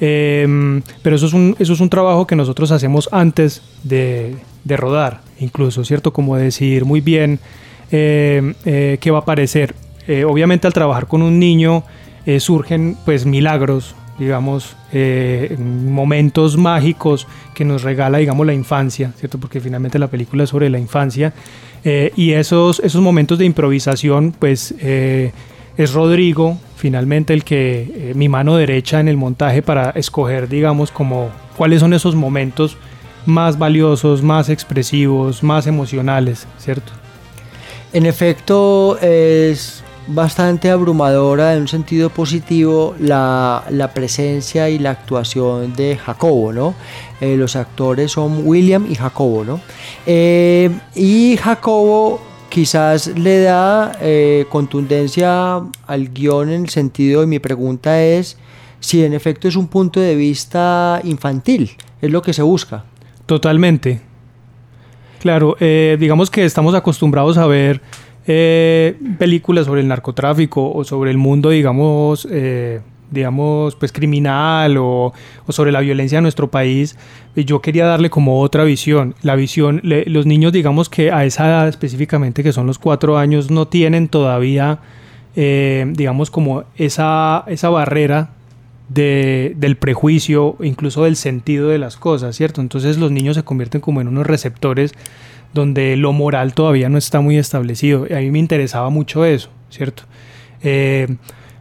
Em, 0.00 0.82
pero 1.02 1.16
eso 1.16 1.26
es, 1.26 1.32
un, 1.32 1.56
eso 1.58 1.72
es 1.72 1.80
un 1.80 1.88
trabajo 1.88 2.26
que 2.26 2.36
nosotros 2.36 2.70
hacemos 2.70 3.08
antes 3.12 3.62
de, 3.82 4.36
de 4.64 4.76
rodar, 4.76 5.20
incluso, 5.38 5.84
¿cierto? 5.84 6.12
Como 6.12 6.36
decir 6.36 6.84
muy 6.84 7.00
bien 7.00 7.38
em, 7.90 8.54
eh, 8.64 8.98
qué 9.00 9.10
va 9.10 9.18
a 9.18 9.20
aparecer. 9.22 9.74
Eh, 10.08 10.24
obviamente 10.24 10.66
al 10.66 10.72
trabajar 10.72 11.06
con 11.06 11.22
un 11.22 11.38
niño 11.38 11.82
eh, 12.26 12.40
surgen 12.40 12.96
pues 13.04 13.26
milagros, 13.26 13.94
digamos, 14.18 14.76
momentos 15.58 16.56
mágicos 16.56 17.28
que 17.54 17.66
nos 17.66 17.82
regala, 17.82 18.16
digamos, 18.16 18.46
la 18.46 18.54
infancia, 18.54 19.12
¿cierto? 19.18 19.38
Porque 19.38 19.60
finalmente 19.60 19.98
la 19.98 20.08
película 20.08 20.44
es 20.44 20.50
sobre 20.50 20.70
la 20.70 20.78
infancia. 20.78 21.34
y 21.84 22.30
esos, 22.30 22.80
esos 22.80 23.02
momentos 23.02 23.38
de 23.38 23.44
improvisación, 23.44 24.34
pues 24.38 24.74
es 24.80 25.92
Rodrigo 25.92 26.56
finalmente 26.76 27.32
el 27.34 27.42
que 27.42 28.10
eh, 28.10 28.12
mi 28.14 28.28
mano 28.28 28.56
derecha 28.56 29.00
en 29.00 29.08
el 29.08 29.16
montaje 29.16 29.62
para 29.62 29.90
escoger, 29.90 30.48
digamos, 30.48 30.90
como 30.90 31.30
cuáles 31.56 31.80
son 31.80 31.92
esos 31.94 32.14
momentos 32.14 32.76
más 33.24 33.58
valiosos, 33.58 34.22
más 34.22 34.48
expresivos, 34.48 35.42
más 35.42 35.66
emocionales, 35.66 36.46
¿cierto? 36.58 36.92
En 37.92 38.06
efecto, 38.06 38.98
es 39.00 39.82
bastante 40.08 40.70
abrumadora 40.70 41.54
en 41.54 41.62
un 41.62 41.68
sentido 41.68 42.10
positivo 42.10 42.94
la, 43.00 43.90
presencia 43.94 44.68
y 44.68 44.78
la 44.78 44.90
actuación 44.90 45.74
de 45.74 45.96
Jacobo, 45.96 46.52
¿no? 46.52 46.74
Eh, 47.20 47.36
los 47.36 47.56
actores 47.56 48.12
son 48.12 48.42
William 48.46 48.86
y 48.88 48.94
Jacobo, 48.94 49.44
¿no? 49.44 49.60
Eh, 50.06 50.70
y 50.94 51.36
Jacobo 51.38 52.20
quizás 52.56 53.08
le 53.18 53.42
da 53.42 53.98
eh, 54.00 54.46
contundencia 54.48 55.60
al 55.86 56.08
guion 56.08 56.48
en 56.48 56.62
el 56.62 56.68
sentido 56.70 57.20
de 57.20 57.26
mi 57.26 57.38
pregunta 57.38 58.02
es 58.02 58.38
si 58.80 59.04
en 59.04 59.12
efecto 59.12 59.46
es 59.46 59.56
un 59.56 59.68
punto 59.68 60.00
de 60.00 60.14
vista 60.14 61.02
infantil, 61.04 61.72
es 62.00 62.10
lo 62.10 62.22
que 62.22 62.32
se 62.32 62.40
busca. 62.40 62.86
Totalmente. 63.26 64.00
Claro, 65.20 65.58
eh, 65.60 65.98
digamos 66.00 66.30
que 66.30 66.46
estamos 66.46 66.74
acostumbrados 66.74 67.36
a 67.36 67.44
ver 67.44 67.82
eh, 68.26 68.98
películas 69.18 69.66
sobre 69.66 69.82
el 69.82 69.88
narcotráfico 69.88 70.72
o 70.72 70.82
sobre 70.82 71.10
el 71.10 71.18
mundo, 71.18 71.50
digamos, 71.50 72.26
digamos, 73.10 73.76
pues 73.76 73.92
criminal 73.92 74.76
o, 74.78 75.12
sobre 75.48 75.72
la 75.72 75.80
violencia 75.80 76.18
en 76.18 76.22
nuestro 76.22 76.50
país, 76.50 76.96
yo 77.34 77.60
quería 77.60 77.86
darle 77.86 78.10
como 78.10 78.40
otra 78.40 78.64
visión. 78.64 79.14
La 79.22 79.36
visión, 79.36 79.80
los 79.84 80.26
niños, 80.26 80.52
digamos 80.52 80.88
que 80.88 81.12
a 81.12 81.24
esa 81.24 81.46
edad 81.46 81.68
específicamente, 81.68 82.42
que 82.42 82.52
son 82.52 82.66
los 82.66 82.78
cuatro 82.78 83.18
años, 83.18 83.50
no 83.50 83.68
tienen 83.68 84.08
todavía, 84.08 84.78
eh, 85.36 85.86
digamos, 85.94 86.30
como 86.30 86.64
esa, 86.76 87.44
esa 87.46 87.68
barrera 87.68 88.30
de, 88.88 89.54
del 89.56 89.76
prejuicio, 89.76 90.56
incluso 90.60 91.04
del 91.04 91.16
sentido 91.16 91.68
de 91.68 91.78
las 91.78 91.96
cosas, 91.96 92.36
¿cierto? 92.36 92.60
Entonces 92.60 92.98
los 92.98 93.10
niños 93.10 93.36
se 93.36 93.42
convierten 93.42 93.80
como 93.80 94.00
en 94.00 94.08
unos 94.08 94.26
receptores 94.26 94.92
donde 95.52 95.96
lo 95.96 96.12
moral 96.12 96.54
todavía 96.54 96.88
no 96.88 96.98
está 96.98 97.20
muy 97.20 97.36
establecido. 97.38 98.06
A 98.10 98.20
mí 98.20 98.30
me 98.30 98.38
interesaba 98.38 98.90
mucho 98.90 99.24
eso, 99.24 99.48
¿cierto? 99.70 100.04
Eh, 100.62 101.16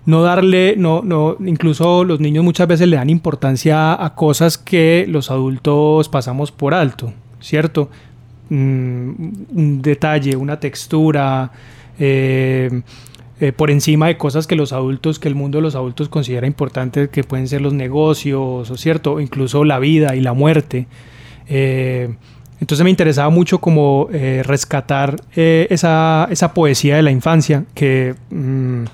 no 0.06 0.22
darle, 0.22 0.76
no, 0.78 1.02
no, 1.04 1.36
incluso 1.46 2.04
los 2.04 2.20
niños 2.20 2.44
muchas 2.44 2.68
veces 2.68 2.88
le 2.88 2.98
dan 2.98 3.10
importancia 3.10 4.04
a 4.04 4.14
cosas 4.14 4.58
que 4.58 5.06
los 5.08 5.32
adultos 5.32 6.10
pasamos 6.10 6.52
por 6.52 6.74
alto, 6.74 7.12
¿cierto? 7.40 7.90
Mm, 8.50 9.10
un 9.56 9.82
detalle, 9.82 10.36
una 10.36 10.60
textura, 10.60 11.52
eh, 11.98 12.82
eh, 13.40 13.52
por 13.52 13.72
encima 13.72 14.08
de 14.08 14.18
cosas 14.18 14.46
que 14.46 14.56
los 14.56 14.74
adultos, 14.74 15.18
que 15.18 15.28
el 15.28 15.34
mundo 15.34 15.58
de 15.58 15.64
los 15.64 15.76
adultos 15.76 16.08
considera 16.08 16.46
importantes, 16.46 17.10
que 17.10 17.24
pueden 17.24 17.48
ser 17.48 17.62
los 17.62 17.74
negocios, 17.74 18.70
o 18.70 18.78
cierto, 18.78 19.20
incluso 19.20 19.64
la 19.64 19.80
vida 19.80 20.16
y 20.16 20.22
la 20.22 20.34
muerte. 20.34 20.86
Eh, 21.48 22.16
entonces 22.62 22.84
me 22.84 22.90
interesaba 22.92 23.30
mucho 23.30 23.60
como 23.60 24.08
rescatar 24.44 25.18
esa, 25.36 26.28
esa, 26.32 26.54
poesía 26.54 26.96
de 26.96 27.02
la 27.02 27.12
infancia 27.12 27.66
que 27.76 28.16
mm, 28.30 28.86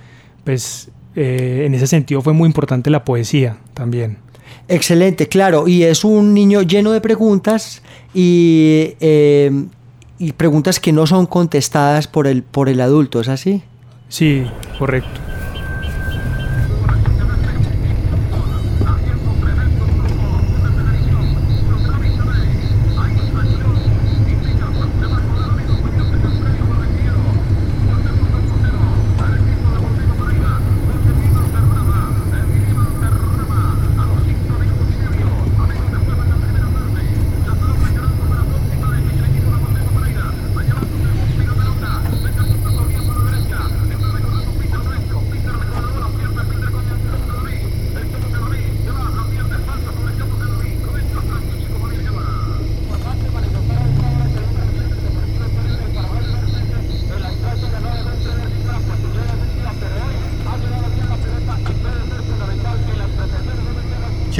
pues 0.44 0.92
eh, 1.16 1.64
en 1.66 1.74
ese 1.74 1.88
sentido 1.88 2.22
fue 2.22 2.34
muy 2.34 2.48
importante 2.48 2.90
la 2.90 3.04
poesía 3.04 3.58
también. 3.74 4.18
Excelente, 4.68 5.28
claro, 5.28 5.68
y 5.68 5.84
es 5.84 6.06
un 6.06 6.34
niño 6.34 6.62
lleno 6.62 6.92
de 6.92 7.02
preguntas 7.02 7.82
y, 8.14 8.94
eh, 9.00 9.52
y 10.18 10.32
preguntas 10.34 10.80
que 10.80 10.92
no 10.94 11.08
son 11.08 11.26
contestadas 11.26 12.08
por 12.08 12.28
el, 12.28 12.44
por 12.44 12.70
el 12.70 12.80
adulto, 12.80 13.20
¿es 13.20 13.28
así? 13.28 13.64
Sí, 14.08 14.46
correcto. 14.78 15.20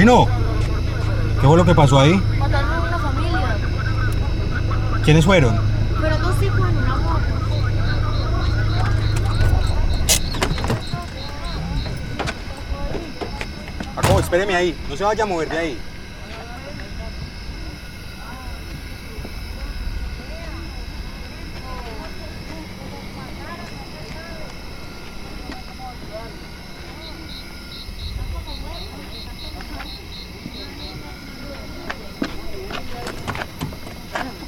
Chino, 0.02 0.26
¿qué 1.40 1.46
fue 1.46 1.56
lo 1.56 1.64
que 1.64 1.76
pasó 1.76 2.00
ahí? 2.00 2.20
Mataron 2.36 2.72
a 2.72 2.80
una 2.80 2.98
familia. 2.98 3.56
¿Quiénes 5.04 5.24
fueron? 5.24 5.60
Pero 6.00 6.18
dos 6.18 6.42
hijos 6.42 6.58
en 6.58 6.76
una 6.76 6.96
moto. 6.96 7.20
Jacobo, 13.94 14.18
espéreme 14.18 14.56
ahí. 14.56 14.76
No 14.88 14.96
se 14.96 15.04
vaya 15.04 15.22
a 15.22 15.26
mover 15.28 15.48
de 15.48 15.58
ahí. 15.58 15.78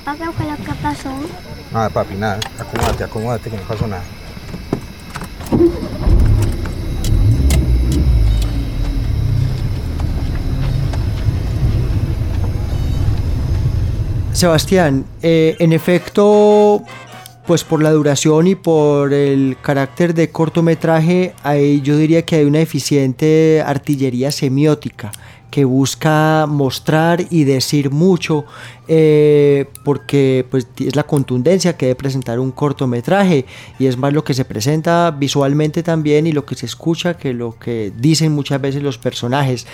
Papá, 0.04 0.18
¿qué 0.18 0.32
fue 0.32 0.44
lo 0.44 0.56
que 0.56 0.72
pasó? 0.82 1.10
Nada, 1.74 1.90
papi, 1.90 2.14
nada. 2.14 2.38
Acomódate, 2.56 3.02
acomódate, 3.02 3.50
que 3.50 3.56
no 3.56 3.62
pasó 3.64 3.88
nada. 3.88 4.04
Sebastián, 14.32 15.04
eh, 15.20 15.56
en 15.58 15.72
efecto, 15.72 16.84
pues 17.44 17.64
por 17.64 17.82
la 17.82 17.90
duración 17.90 18.46
y 18.46 18.54
por 18.54 19.12
el 19.12 19.56
carácter 19.60 20.14
de 20.14 20.30
cortometraje, 20.30 21.34
ahí 21.42 21.80
yo 21.80 21.96
diría 21.96 22.22
que 22.24 22.36
hay 22.36 22.44
una 22.44 22.60
eficiente 22.60 23.64
artillería 23.66 24.30
semiótica 24.30 25.10
que 25.54 25.64
busca 25.64 26.46
mostrar 26.48 27.24
y 27.30 27.44
decir 27.44 27.92
mucho 27.92 28.44
eh, 28.86 29.66
porque 29.82 30.44
pues 30.50 30.66
es 30.78 30.94
la 30.94 31.04
contundencia 31.04 31.76
que 31.76 31.86
debe 31.86 31.96
presentar 31.96 32.38
un 32.38 32.50
cortometraje 32.50 33.46
y 33.78 33.86
es 33.86 33.96
más 33.96 34.12
lo 34.12 34.24
que 34.24 34.34
se 34.34 34.44
presenta 34.44 35.10
visualmente 35.10 35.82
también 35.82 36.26
y 36.26 36.32
lo 36.32 36.44
que 36.44 36.54
se 36.54 36.66
escucha 36.66 37.16
que 37.16 37.32
lo 37.32 37.58
que 37.58 37.92
dicen 37.96 38.32
muchas 38.32 38.60
veces 38.60 38.82
los 38.82 38.98
personajes 38.98 39.66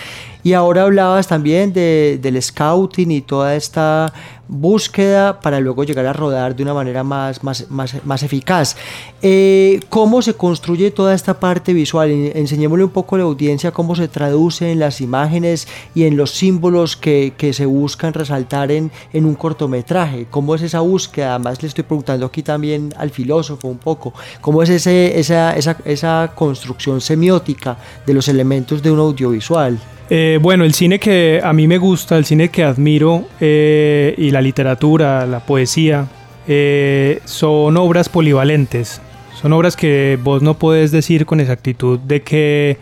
y 0.42 0.52
ahora 0.52 0.84
hablabas 0.84 1.26
también 1.26 1.72
de, 1.72 2.18
del 2.22 2.40
scouting 2.40 3.10
y 3.10 3.20
toda 3.20 3.56
esta 3.56 4.12
búsqueda 4.50 5.40
para 5.40 5.60
luego 5.60 5.84
llegar 5.84 6.06
a 6.06 6.12
rodar 6.12 6.56
de 6.56 6.64
una 6.64 6.74
manera 6.74 7.04
más, 7.04 7.44
más, 7.44 7.70
más, 7.70 8.04
más 8.04 8.22
eficaz. 8.24 8.76
Eh, 9.22 9.80
¿Cómo 9.88 10.22
se 10.22 10.34
construye 10.34 10.90
toda 10.90 11.14
esta 11.14 11.38
parte 11.38 11.72
visual? 11.72 12.10
Enseñémosle 12.10 12.84
un 12.84 12.90
poco 12.90 13.14
a 13.14 13.18
la 13.18 13.24
audiencia 13.24 13.70
cómo 13.70 13.94
se 13.94 14.08
traduce 14.08 14.72
en 14.72 14.80
las 14.80 15.00
imágenes 15.00 15.68
y 15.94 16.04
en 16.04 16.16
los 16.16 16.32
símbolos 16.32 16.96
que, 16.96 17.32
que 17.36 17.52
se 17.52 17.64
buscan 17.66 18.12
resaltar 18.12 18.72
en, 18.72 18.90
en 19.12 19.24
un 19.24 19.34
cortometraje. 19.34 20.26
¿Cómo 20.30 20.54
es 20.54 20.62
esa 20.62 20.80
búsqueda? 20.80 21.34
Además 21.34 21.62
le 21.62 21.68
estoy 21.68 21.84
preguntando 21.84 22.26
aquí 22.26 22.42
también 22.42 22.92
al 22.96 23.10
filósofo 23.10 23.68
un 23.68 23.78
poco. 23.78 24.12
¿Cómo 24.40 24.62
es 24.62 24.70
ese, 24.70 25.18
esa, 25.18 25.56
esa, 25.56 25.76
esa 25.84 26.32
construcción 26.34 27.00
semiótica 27.00 27.76
de 28.06 28.14
los 28.14 28.28
elementos 28.28 28.82
de 28.82 28.90
un 28.90 28.98
audiovisual? 28.98 29.78
Eh, 30.12 30.40
bueno, 30.42 30.64
el 30.64 30.74
cine 30.74 30.98
que 30.98 31.40
a 31.42 31.52
mí 31.52 31.68
me 31.68 31.78
gusta, 31.78 32.18
el 32.18 32.24
cine 32.24 32.48
que 32.48 32.64
admiro 32.64 33.26
eh, 33.40 34.12
y 34.18 34.32
la 34.32 34.42
literatura, 34.42 35.24
la 35.24 35.38
poesía, 35.38 36.08
eh, 36.48 37.20
son 37.24 37.76
obras 37.76 38.08
polivalentes. 38.08 39.00
Son 39.40 39.52
obras 39.52 39.76
que 39.76 40.18
vos 40.22 40.42
no 40.42 40.54
puedes 40.54 40.90
decir 40.90 41.26
con 41.26 41.38
exactitud 41.38 41.98
de 42.00 42.22
qué 42.22 42.76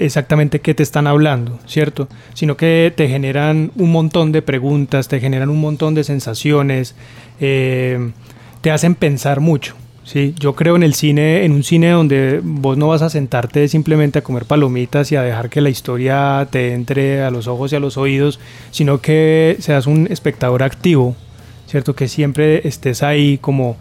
exactamente 0.00 0.60
qué 0.60 0.74
te 0.74 0.82
están 0.82 1.06
hablando, 1.06 1.58
¿cierto? 1.66 2.08
Sino 2.34 2.56
que 2.56 2.92
te 2.96 3.08
generan 3.08 3.70
un 3.76 3.92
montón 3.92 4.32
de 4.32 4.42
preguntas, 4.42 5.08
te 5.08 5.20
generan 5.20 5.50
un 5.50 5.60
montón 5.60 5.94
de 5.94 6.04
sensaciones, 6.04 6.94
te 7.38 8.70
hacen 8.70 8.94
pensar 8.94 9.40
mucho. 9.40 9.76
Sí, 10.10 10.34
yo 10.40 10.56
creo 10.56 10.74
en 10.74 10.82
el 10.82 10.94
cine, 10.94 11.44
en 11.44 11.52
un 11.52 11.62
cine 11.62 11.90
donde 11.90 12.40
vos 12.42 12.76
no 12.76 12.88
vas 12.88 13.00
a 13.02 13.10
sentarte 13.10 13.68
simplemente 13.68 14.18
a 14.18 14.22
comer 14.22 14.44
palomitas 14.44 15.12
y 15.12 15.16
a 15.16 15.22
dejar 15.22 15.50
que 15.50 15.60
la 15.60 15.68
historia 15.68 16.48
te 16.50 16.72
entre 16.74 17.22
a 17.22 17.30
los 17.30 17.46
ojos 17.46 17.72
y 17.72 17.76
a 17.76 17.80
los 17.80 17.96
oídos, 17.96 18.40
sino 18.72 19.00
que 19.00 19.56
seas 19.60 19.86
un 19.86 20.08
espectador 20.10 20.64
activo, 20.64 21.14
¿cierto? 21.68 21.94
Que 21.94 22.08
siempre 22.08 22.66
estés 22.66 23.04
ahí 23.04 23.38
como 23.38 23.76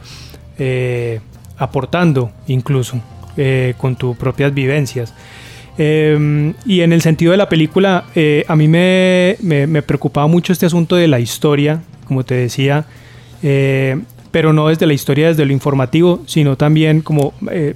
eh, 0.60 1.20
aportando 1.58 2.32
incluso 2.46 3.02
eh, 3.36 3.74
con 3.78 3.96
tus 3.96 4.16
propias 4.16 4.54
vivencias. 4.54 5.16
Eh, 5.82 6.54
y 6.66 6.82
en 6.82 6.92
el 6.92 7.02
sentido 7.02 7.32
de 7.32 7.38
la 7.38 7.48
película, 7.48 8.04
eh, 8.14 8.44
a 8.50 8.56
mí 8.58 8.68
me, 8.68 9.82
preocupaba 9.88 10.28
mucho 10.28 10.52
este 10.52 10.66
asunto 10.66 10.98
de 10.98 11.08
la 11.08 11.22
historia, 11.22 11.82
como 12.06 12.26
te 12.26 12.36
decía. 12.36 12.86
Eh, 13.42 13.98
pero 14.32 14.54
no 14.54 14.68
desde 14.68 14.86
la 14.86 14.94
historia, 14.94 15.30
desde 15.30 15.46
lo 15.46 15.54
informativo, 15.54 16.22
sino 16.28 16.58
también 16.58 17.02
como 17.02 17.34
eh, 17.50 17.76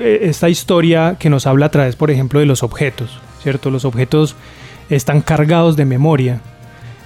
esta 0.00 0.48
historia 0.48 1.16
que 1.20 1.30
nos 1.30 1.46
habla 1.46 1.66
a 1.66 1.68
través, 1.68 1.94
por 1.96 2.10
ejemplo, 2.10 2.40
de 2.40 2.46
los 2.46 2.62
objetos, 2.62 3.20
¿cierto? 3.42 3.70
Los 3.70 3.84
objetos 3.84 4.34
están 4.90 5.20
cargados 5.20 5.76
de 5.76 5.84
memoria 5.84 6.40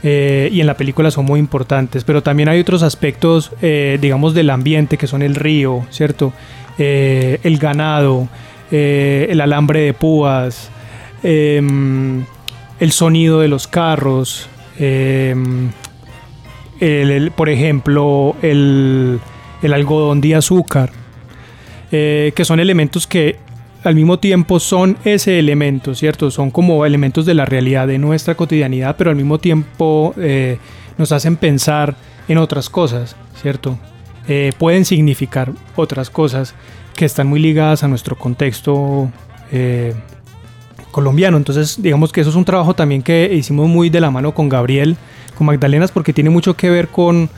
eh, 0.02 0.48
y 0.52 0.60
en 0.60 0.66
la 0.66 0.76
película 0.78 1.10
son 1.10 1.26
muy 1.26 1.38
importantes, 1.38 2.04
pero 2.04 2.22
también 2.22 2.48
hay 2.48 2.60
otros 2.60 2.82
aspectos, 2.82 3.50
digamos, 3.60 4.32
del 4.32 4.48
ambiente, 4.48 4.96
que 4.96 5.06
son 5.06 5.20
el 5.20 5.34
río, 5.34 5.84
¿cierto? 5.90 6.32
El 6.78 7.58
ganado, 7.58 8.28
eh, 8.70 9.28
el 9.30 9.40
alambre 9.40 9.80
de 9.80 9.94
púas, 9.94 10.70
em, 11.22 12.24
el 12.78 12.92
sonido 12.92 13.40
de 13.40 13.48
los 13.48 13.66
carros, 13.66 14.48
em, 14.78 15.70
el, 16.80 17.30
por 17.30 17.48
ejemplo, 17.48 18.36
el, 18.42 19.20
el, 19.62 19.72
algodón 19.72 20.20
de 20.20 20.34
azúcar, 20.34 20.90
eh, 21.90 22.32
que 22.36 22.44
son 22.44 22.60
elementos 22.60 23.06
que 23.06 23.36
al 23.84 23.94
mismo 23.94 24.18
tiempo 24.18 24.60
son 24.60 24.98
ese 25.04 25.38
elemento, 25.38 25.94
¿cierto? 25.94 26.30
Son 26.30 26.50
como 26.50 26.84
elementos 26.84 27.24
de 27.24 27.34
la 27.34 27.46
realidad 27.46 27.88
de 27.88 27.98
nuestra 27.98 28.34
cotidianidad, 28.34 28.96
pero 28.98 29.10
al 29.10 29.16
mismo 29.16 29.38
tiempo 29.38 30.14
eh, 30.18 30.58
nos 30.98 31.10
hacen 31.12 31.36
pensar 31.36 31.96
en 32.28 32.36
otras 32.36 32.68
cosas, 32.68 33.16
¿cierto? 33.40 33.78
Pueden 34.58 34.84
significar 34.84 35.52
otras 35.74 36.10
cosas 36.10 36.54
que 36.98 37.04
están 37.04 37.28
muy 37.28 37.38
ligadas 37.38 37.84
a 37.84 37.88
nuestro 37.88 38.16
contexto 38.16 39.08
eh, 39.52 39.94
colombiano. 40.90 41.36
Entonces, 41.36 41.80
digamos 41.80 42.10
que 42.10 42.20
eso 42.20 42.30
es 42.30 42.34
un 42.34 42.44
trabajo 42.44 42.74
también 42.74 43.02
que 43.02 43.32
hicimos 43.32 43.68
muy 43.68 43.88
de 43.88 44.00
la 44.00 44.10
mano 44.10 44.34
con 44.34 44.48
Gabriel, 44.48 44.96
con 45.36 45.46
Magdalenas, 45.46 45.92
porque 45.92 46.12
tiene 46.12 46.28
mucho 46.28 46.56
que 46.56 46.68
ver 46.70 46.88
con, 46.88 47.30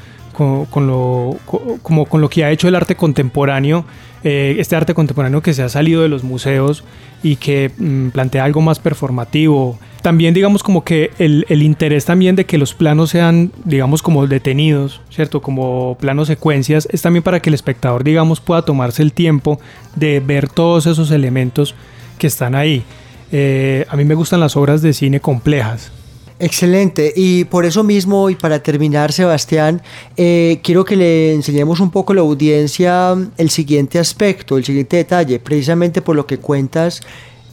con, 0.71 0.87
lo, 0.87 1.37
como 1.83 2.07
con 2.07 2.23
lo 2.23 2.31
que 2.31 2.45
ha 2.45 2.51
hecho 2.51 2.67
el 2.67 2.75
arte 2.75 2.97
contemporáneo, 2.97 3.85
eh, 4.25 4.57
este 4.59 4.75
arte 4.75 4.95
contemporáneo 4.95 5.43
que 5.43 5.53
se 5.53 5.63
ha 5.63 5.69
salido 5.69 6.01
de 6.01 6.09
los 6.09 6.25
museos 6.25 6.83
y 7.23 7.37
que 7.37 7.71
mmm, 7.77 8.09
plantea 8.09 8.45
algo 8.45 8.63
más 8.63 8.79
performativo. 8.79 9.79
También 10.01 10.33
digamos 10.33 10.63
como 10.63 10.83
que 10.83 11.11
el, 11.19 11.45
el, 11.51 11.63
interés 11.63 12.07
también 12.07 12.37
de 12.37 12.47
que 12.47 12.57
los 12.57 12.73
planos 12.73 13.11
sean 13.11 13.53
digamos 13.65 14.03
como 14.03 14.27
detenidos, 14.27 15.03
¿cierto? 15.11 15.43
Como 15.43 15.99
planos 16.01 16.29
secuencias, 16.29 16.89
es 16.91 17.03
también 17.03 17.23
para 17.23 17.41
que 17.41 17.51
el 17.51 17.55
espectador 17.55 18.03
digamos 18.03 18.41
pueda 18.41 18.63
tomarse 18.63 19.03
el 19.03 19.13
tiempo 19.13 19.61
de 19.95 20.21
ver 20.21 20.49
todos 20.49 20.87
esos 20.87 21.11
elementos 21.11 21.75
que 22.19 22.27
están 22.27 22.55
ahí. 22.55 22.83
Eh, 23.31 23.85
a 23.91 23.97
mí 23.97 24.05
me 24.07 24.15
gustan 24.15 24.41
las 24.41 24.57
obras 24.57 24.81
de 24.81 24.95
cine 24.95 25.21
complejas, 25.21 25.93
Excelente. 26.41 27.13
Y 27.15 27.45
por 27.45 27.67
eso 27.67 27.85
mismo, 27.85 28.31
y 28.31 28.35
para 28.35 28.63
terminar, 28.63 29.13
Sebastián, 29.13 29.83
eh, 30.17 30.59
quiero 30.63 30.87
que 30.87 30.97
le 30.97 31.35
enseñemos 31.35 31.81
un 31.81 31.91
poco 31.91 32.13
a 32.13 32.17
la 32.17 32.23
audiencia 32.23 33.15
el 33.37 33.51
siguiente 33.51 33.99
aspecto, 33.99 34.57
el 34.57 34.65
siguiente 34.65 34.97
detalle, 34.97 35.39
precisamente 35.39 36.01
por 36.01 36.17
lo 36.17 36.27
que 36.27 36.39
cuentas. 36.39 37.03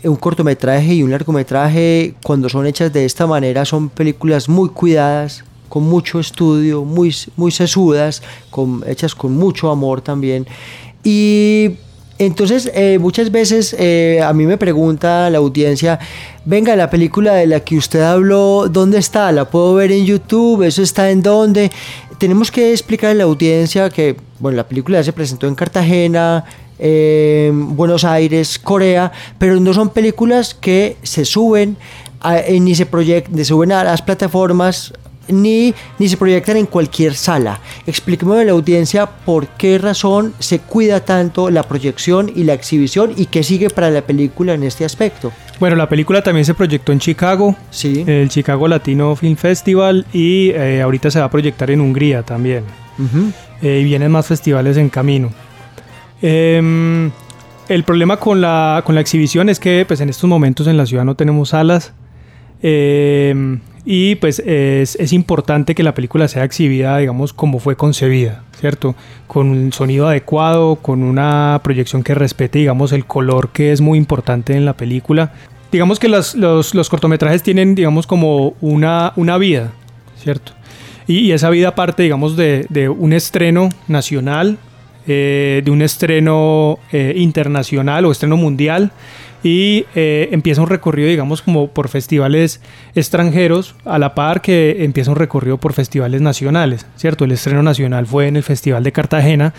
Un 0.04 0.15
cortometraje 0.15 0.93
y 0.93 1.04
un 1.04 1.12
largometraje, 1.12 2.13
cuando 2.23 2.47
son 2.47 2.65
hechas 2.65 2.93
de 2.93 3.04
esta 3.04 3.28
manera, 3.28 3.65
son 3.65 3.89
películas 3.89 4.47
muy 4.47 4.69
cuidadas, 4.69 5.43
con 5.67 5.84
mucho 5.84 6.21
estudio, 6.21 6.86
muy, 6.86 7.13
muy 7.36 7.52
sesudas, 7.52 8.23
con, 8.50 8.86
hechas 8.88 9.13
con 9.13 9.34
mucho 9.34 9.69
amor 9.69 10.00
también. 10.00 10.47
Y 11.04 11.71
entonces, 12.19 12.71
eh, 12.73 12.97
muchas 12.99 13.32
veces 13.32 13.75
eh, 13.77 14.21
a 14.23 14.34
mí 14.34 14.45
me 14.45 14.58
pregunta 14.58 15.30
la 15.30 15.38
audiencia, 15.38 15.99
venga, 16.45 16.75
la 16.75 16.89
película 16.89 17.36
de 17.36 17.45
la 17.45 17.60
que 17.60 17.77
usted 17.77 18.01
habló, 18.01 18.67
¿dónde 18.69 18.97
está? 18.97 19.32
¿La 19.32 19.45
puedo 19.45 19.75
ver 19.75 19.91
en 19.91 20.06
YouTube? 20.06 20.63
¿Eso 20.63 20.82
está 20.82 21.12
en 21.12 21.21
dónde? 21.21 21.71
Tenemos 22.17 22.51
que 22.51 22.71
explicar 22.71 23.12
a 23.12 23.13
la 23.13 23.25
audiencia 23.25 23.89
que, 23.91 24.15
bueno, 24.39 24.58
la 24.58 24.67
película 24.67 25.03
se 25.03 25.13
presentó 25.13 25.47
en 25.47 25.53
Cartagena, 25.53 26.43
eh, 26.80 27.51
Buenos 27.53 28.03
Aires, 28.03 28.58
Corea, 28.58 29.12
pero 29.38 29.60
no 29.60 29.73
son 29.73 29.89
películas 29.89 30.56
que 30.56 30.97
se 31.03 31.23
suben 31.23 31.77
a, 32.19 32.38
ni 32.49 32.73
se, 32.73 32.88
proyectan, 32.88 33.38
se 33.38 33.45
suben 33.45 33.71
a 33.71 33.84
las 33.84 34.01
plataformas 34.01 34.91
ni, 35.28 35.74
ni 36.00 36.10
se 36.10 36.18
proyectan 36.18 36.58
en 36.58 36.66
cualquier 36.66 37.16
sala. 37.16 37.60
Explíqueme 37.86 38.42
a 38.42 38.44
la 38.44 38.52
audiencia 38.52 39.06
por 39.06 39.48
qué 39.48 39.78
razón 39.78 40.34
se 40.40 40.60
cuida 40.60 41.02
tanto 41.02 41.50
la 41.50 41.63
proyección 41.63 42.32
y 42.34 42.44
la 42.44 42.54
exhibición 42.54 43.13
y 43.16 43.28
qué 43.28 43.44
sigue 43.44 43.70
para 43.70 43.90
la 43.90 44.02
película 44.02 44.54
en 44.54 44.63
este 44.63 44.86
aspecto. 44.86 45.32
Bueno, 45.60 45.76
la 45.76 45.90
película 45.90 46.22
también 46.22 46.46
se 46.46 46.54
proyectó 46.54 46.92
en 46.92 47.00
Chicago, 47.00 47.56
sí. 47.72 48.04
el 48.06 48.30
Chicago 48.30 48.68
Latino 48.68 49.16
Film 49.16 49.36
Festival 49.36 50.06
y 50.13 50.52
eh, 50.52 50.82
ahorita 50.82 51.10
se 51.10 51.20
va 51.20 51.26
a 51.26 51.32
proyectar 51.32 51.72
en 51.72 51.82
Hungría 51.82 52.24
también. 52.24 52.63
eh, 53.62 53.80
y 53.82 53.84
vienen 53.84 54.12
más 54.12 54.28
festivales 54.28 54.78
en 54.78 54.90
camino. 54.90 55.32
Em, 56.22 57.12
el 57.70 57.84
problema 57.84 58.18
con 58.18 58.42
la, 58.42 58.82
con 58.86 58.96
la 58.96 59.02
exhibición 59.02 59.50
es 59.50 59.60
que 59.60 59.84
pues, 59.88 60.00
en 60.02 60.10
estos 60.10 60.30
momentos 60.30 60.68
en 60.68 60.78
la 60.78 60.86
ciudad 60.86 61.06
no 61.06 61.16
tenemos 61.16 61.50
salas. 61.50 61.94
Em, 62.62 63.60
y 63.89 64.15
pues 64.15 64.39
es, 64.39 64.97
es, 64.97 65.13
importante 65.13 65.73
que 65.73 65.82
la 65.82 65.93
película 65.93 66.28
sea 66.28 66.43
exhibida, 66.43 66.97
digamos, 66.97 67.32
como 67.32 67.60
fue 67.60 67.78
concebida, 67.78 68.43
¿cierto? 68.60 68.95
Con 69.28 69.47
un 69.47 69.71
sonido 69.71 70.10
adecuado, 70.10 70.76
con 70.76 71.04
una 71.04 71.62
proyección 71.63 72.04
que 72.04 72.13
respete, 72.13 72.60
digamos, 72.60 72.91
el 72.91 73.06
color 73.06 73.47
que 73.54 73.71
es 73.71 73.80
muy 73.80 73.97
importante 73.97 74.58
en 74.58 74.65
la 74.65 74.76
película. 74.76 75.32
Digamos 75.71 76.00
que 76.00 76.10
los, 76.10 76.36
los, 76.36 76.76
los 76.76 76.89
cortometrajes 76.89 77.43
tienen, 77.43 77.76
digamos, 77.76 78.08
como 78.08 78.56
una, 78.60 79.13
una 79.15 79.38
vida, 79.38 79.71
¿cierto? 80.21 80.52
Y, 81.08 81.19
y, 81.19 81.32
esa 81.32 81.50
vida 81.50 81.73
parte, 81.73 82.04
digamos, 82.04 82.36
de, 82.36 82.65
de 82.67 82.89
un 82.89 83.13
estreno 83.13 83.69
nacional, 83.88 84.58
eh, 85.10 85.62
de 85.63 85.71
un 85.71 85.82
estreno 85.82 86.80
eh, 86.91 87.13
internacional 87.15 88.04
o 88.04 88.12
estreno 88.12 88.36
mundial 88.36 88.91
y 89.43 89.86
eh, 89.95 90.30
empieza 90.32 90.62
un 90.62 90.69
recorrido, 90.69 91.10
digamos, 91.10 91.41
como 91.41 91.67
por 91.67 91.89
festivales 91.89 92.62
extranjeros, 92.95 93.76
a 93.86 94.00
la 94.00 94.15
par 94.15 94.41
que 94.41 94.84
empieza 94.84 95.12
un 95.12 95.17
recorrido 95.17 95.58
por 95.58 95.73
festivales 95.73 96.21
nacionales, 96.21 96.86
¿cierto? 96.95 97.26
El 97.26 97.32
estreno 97.32 97.62
nacional 97.63 98.08
fue 98.08 98.28
en 98.28 98.36
el 98.36 98.43
Festival 98.43 98.84
de 98.84 98.91
Cartagena. 98.91 99.54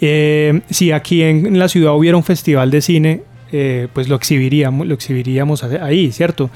Eh, 0.00 0.62
si 0.70 0.92
aquí 0.92 1.22
en 1.22 1.58
la 1.58 1.68
ciudad 1.68 1.94
hubiera 1.94 2.16
un 2.16 2.24
festival 2.24 2.70
de 2.70 2.80
cine, 2.80 3.22
eh, 3.52 3.88
pues 3.92 4.08
lo 4.08 4.16
exhibiríamos, 4.16 4.86
lo 4.86 4.94
exhibiríamos 4.94 5.62
ahí, 5.64 6.12
¿cierto? 6.12 6.50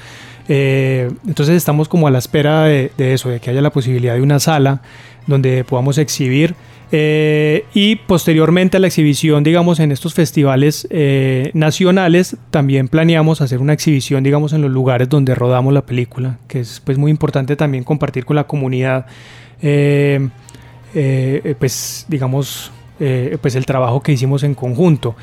Entonces 0.47 1.55
estamos 1.55 1.89
como 1.89 2.07
a 2.07 2.11
la 2.11 2.19
espera 2.19 2.65
de, 2.65 2.91
eso, 2.97 3.29
de 3.29 3.39
que 3.39 3.49
haya 3.49 3.61
la 3.61 3.71
posibilidad 3.71 4.13
de 4.13 4.21
una 4.21 4.39
sala 4.39 4.81
donde 5.25 5.63
podamos 5.63 5.97
exhibir 5.97 6.53
eh, 6.91 7.65
y 7.73 7.95
posteriormente 7.95 8.77
a 8.77 8.79
la 8.79 8.87
exhibición, 8.87 9.43
digamos, 9.43 9.79
en 9.79 9.91
estos 9.91 10.13
festivales 10.13 10.87
eh, 10.91 11.49
nacionales, 11.53 12.37
también 12.51 12.87
planeamos 12.87 13.41
hacer 13.41 13.59
una 13.59 13.73
exhibición, 13.73 14.23
digamos, 14.23 14.53
en 14.53 14.61
los 14.61 14.71
lugares 14.71 15.09
donde 15.09 15.33
rodamos 15.35 15.73
la 15.73 15.85
película, 15.85 16.37
que 16.47 16.59
es 16.59 16.81
pues 16.83 16.97
muy 16.97 17.11
importante 17.11 17.55
también 17.55 17.83
compartir 17.83 18.25
con 18.25 18.35
la 18.35 18.45
comunidad, 18.45 19.07
eh, 19.61 20.29
pues, 21.59 22.05
digamos, 22.07 22.71
pues 22.97 23.55
el 23.55 23.65
trabajo 23.65 24.01
que 24.01 24.13
hicimos 24.13 24.43
en 24.43 24.53
conjunto. 24.53 25.15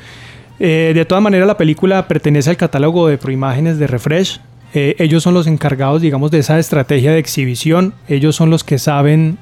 de 0.59 1.05
todas 1.07 1.23
maneras, 1.23 1.47
la 1.47 1.57
película 1.57 2.07
pertenece 2.07 2.49
al 2.49 2.57
catálogo 2.57 3.07
de 3.07 3.17
proimágenes 3.17 3.79
de 3.79 3.87
Refresh, 3.87 4.39
ellos 4.75 5.23
son 5.23 5.33
los 5.33 5.47
encargados, 5.47 6.01
digamos, 6.01 6.29
de 6.31 6.39
esa 6.39 6.57
estrategia 6.59 7.11
de 7.11 7.19
exhibición. 7.19 7.93
Ellos 8.07 8.35
son 8.35 8.49
los 8.49 8.63
que 8.63 8.79
saben 8.79 9.37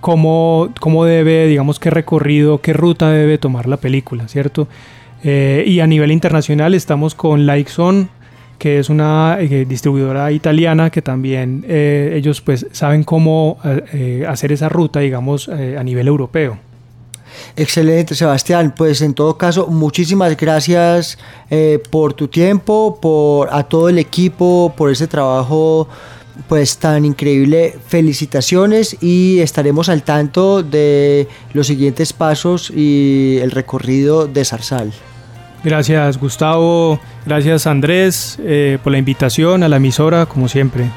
cómo, 0.00 0.70
cómo 0.80 1.04
debe, 1.04 1.46
digamos, 1.46 1.78
qué 1.78 1.90
recorrido, 1.90 2.60
qué 2.60 2.72
ruta 2.72 3.10
debe 3.10 3.38
tomar 3.38 3.68
la 3.68 3.76
película, 3.76 4.28
¿cierto? 4.28 4.68
Eh, 5.24 5.64
y 5.66 5.80
a 5.80 5.86
nivel 5.86 6.12
internacional 6.12 6.74
estamos 6.74 7.14
con 7.14 7.46
Likeson, 7.46 8.08
que 8.58 8.78
es 8.78 8.88
una 8.88 9.38
eh, 9.40 9.64
distribuidora 9.68 10.30
italiana 10.32 10.90
que 10.90 11.02
también 11.02 11.64
eh, 11.68 12.14
ellos 12.16 12.40
pues 12.40 12.66
saben 12.72 13.04
cómo 13.04 13.58
hacer 14.26 14.52
esa 14.52 14.68
ruta, 14.68 15.00
digamos, 15.00 15.48
a 15.48 15.82
nivel 15.82 16.08
europeo. 16.08 16.58
Excelente, 17.56 18.14
Sebastián. 18.14 18.74
Pues 18.76 19.00
en 19.00 19.14
todo 19.14 19.38
caso, 19.38 19.68
muchísimas 19.68 20.36
gracias 20.36 21.18
por 21.90 22.14
tu 22.14 22.26
tiempo, 22.26 22.98
por 23.00 23.48
a 23.52 23.62
todo 23.62 23.88
el 23.88 23.98
equipo, 23.98 24.72
por 24.76 24.90
ese 24.90 25.06
trabajo 25.06 25.88
pues 26.46 26.78
tan 26.78 27.04
increíble. 27.04 27.74
Felicitaciones 27.86 28.96
y 29.02 29.40
estaremos 29.40 29.88
al 29.88 30.02
tanto 30.02 30.62
de 30.62 31.28
los 31.52 31.66
siguientes 31.66 32.12
pasos 32.12 32.70
y 32.70 33.38
el 33.42 33.50
recorrido 33.50 34.26
de 34.26 34.44
Zarzal. 34.44 34.92
Gracias 35.64 36.18
Gustavo, 36.18 37.00
gracias 37.26 37.66
Andrés 37.66 38.38
eh, 38.40 38.78
por 38.82 38.92
la 38.92 38.98
invitación 38.98 39.64
a 39.64 39.68
la 39.68 39.76
emisora, 39.76 40.26
como 40.26 40.48
siempre. 40.48 40.88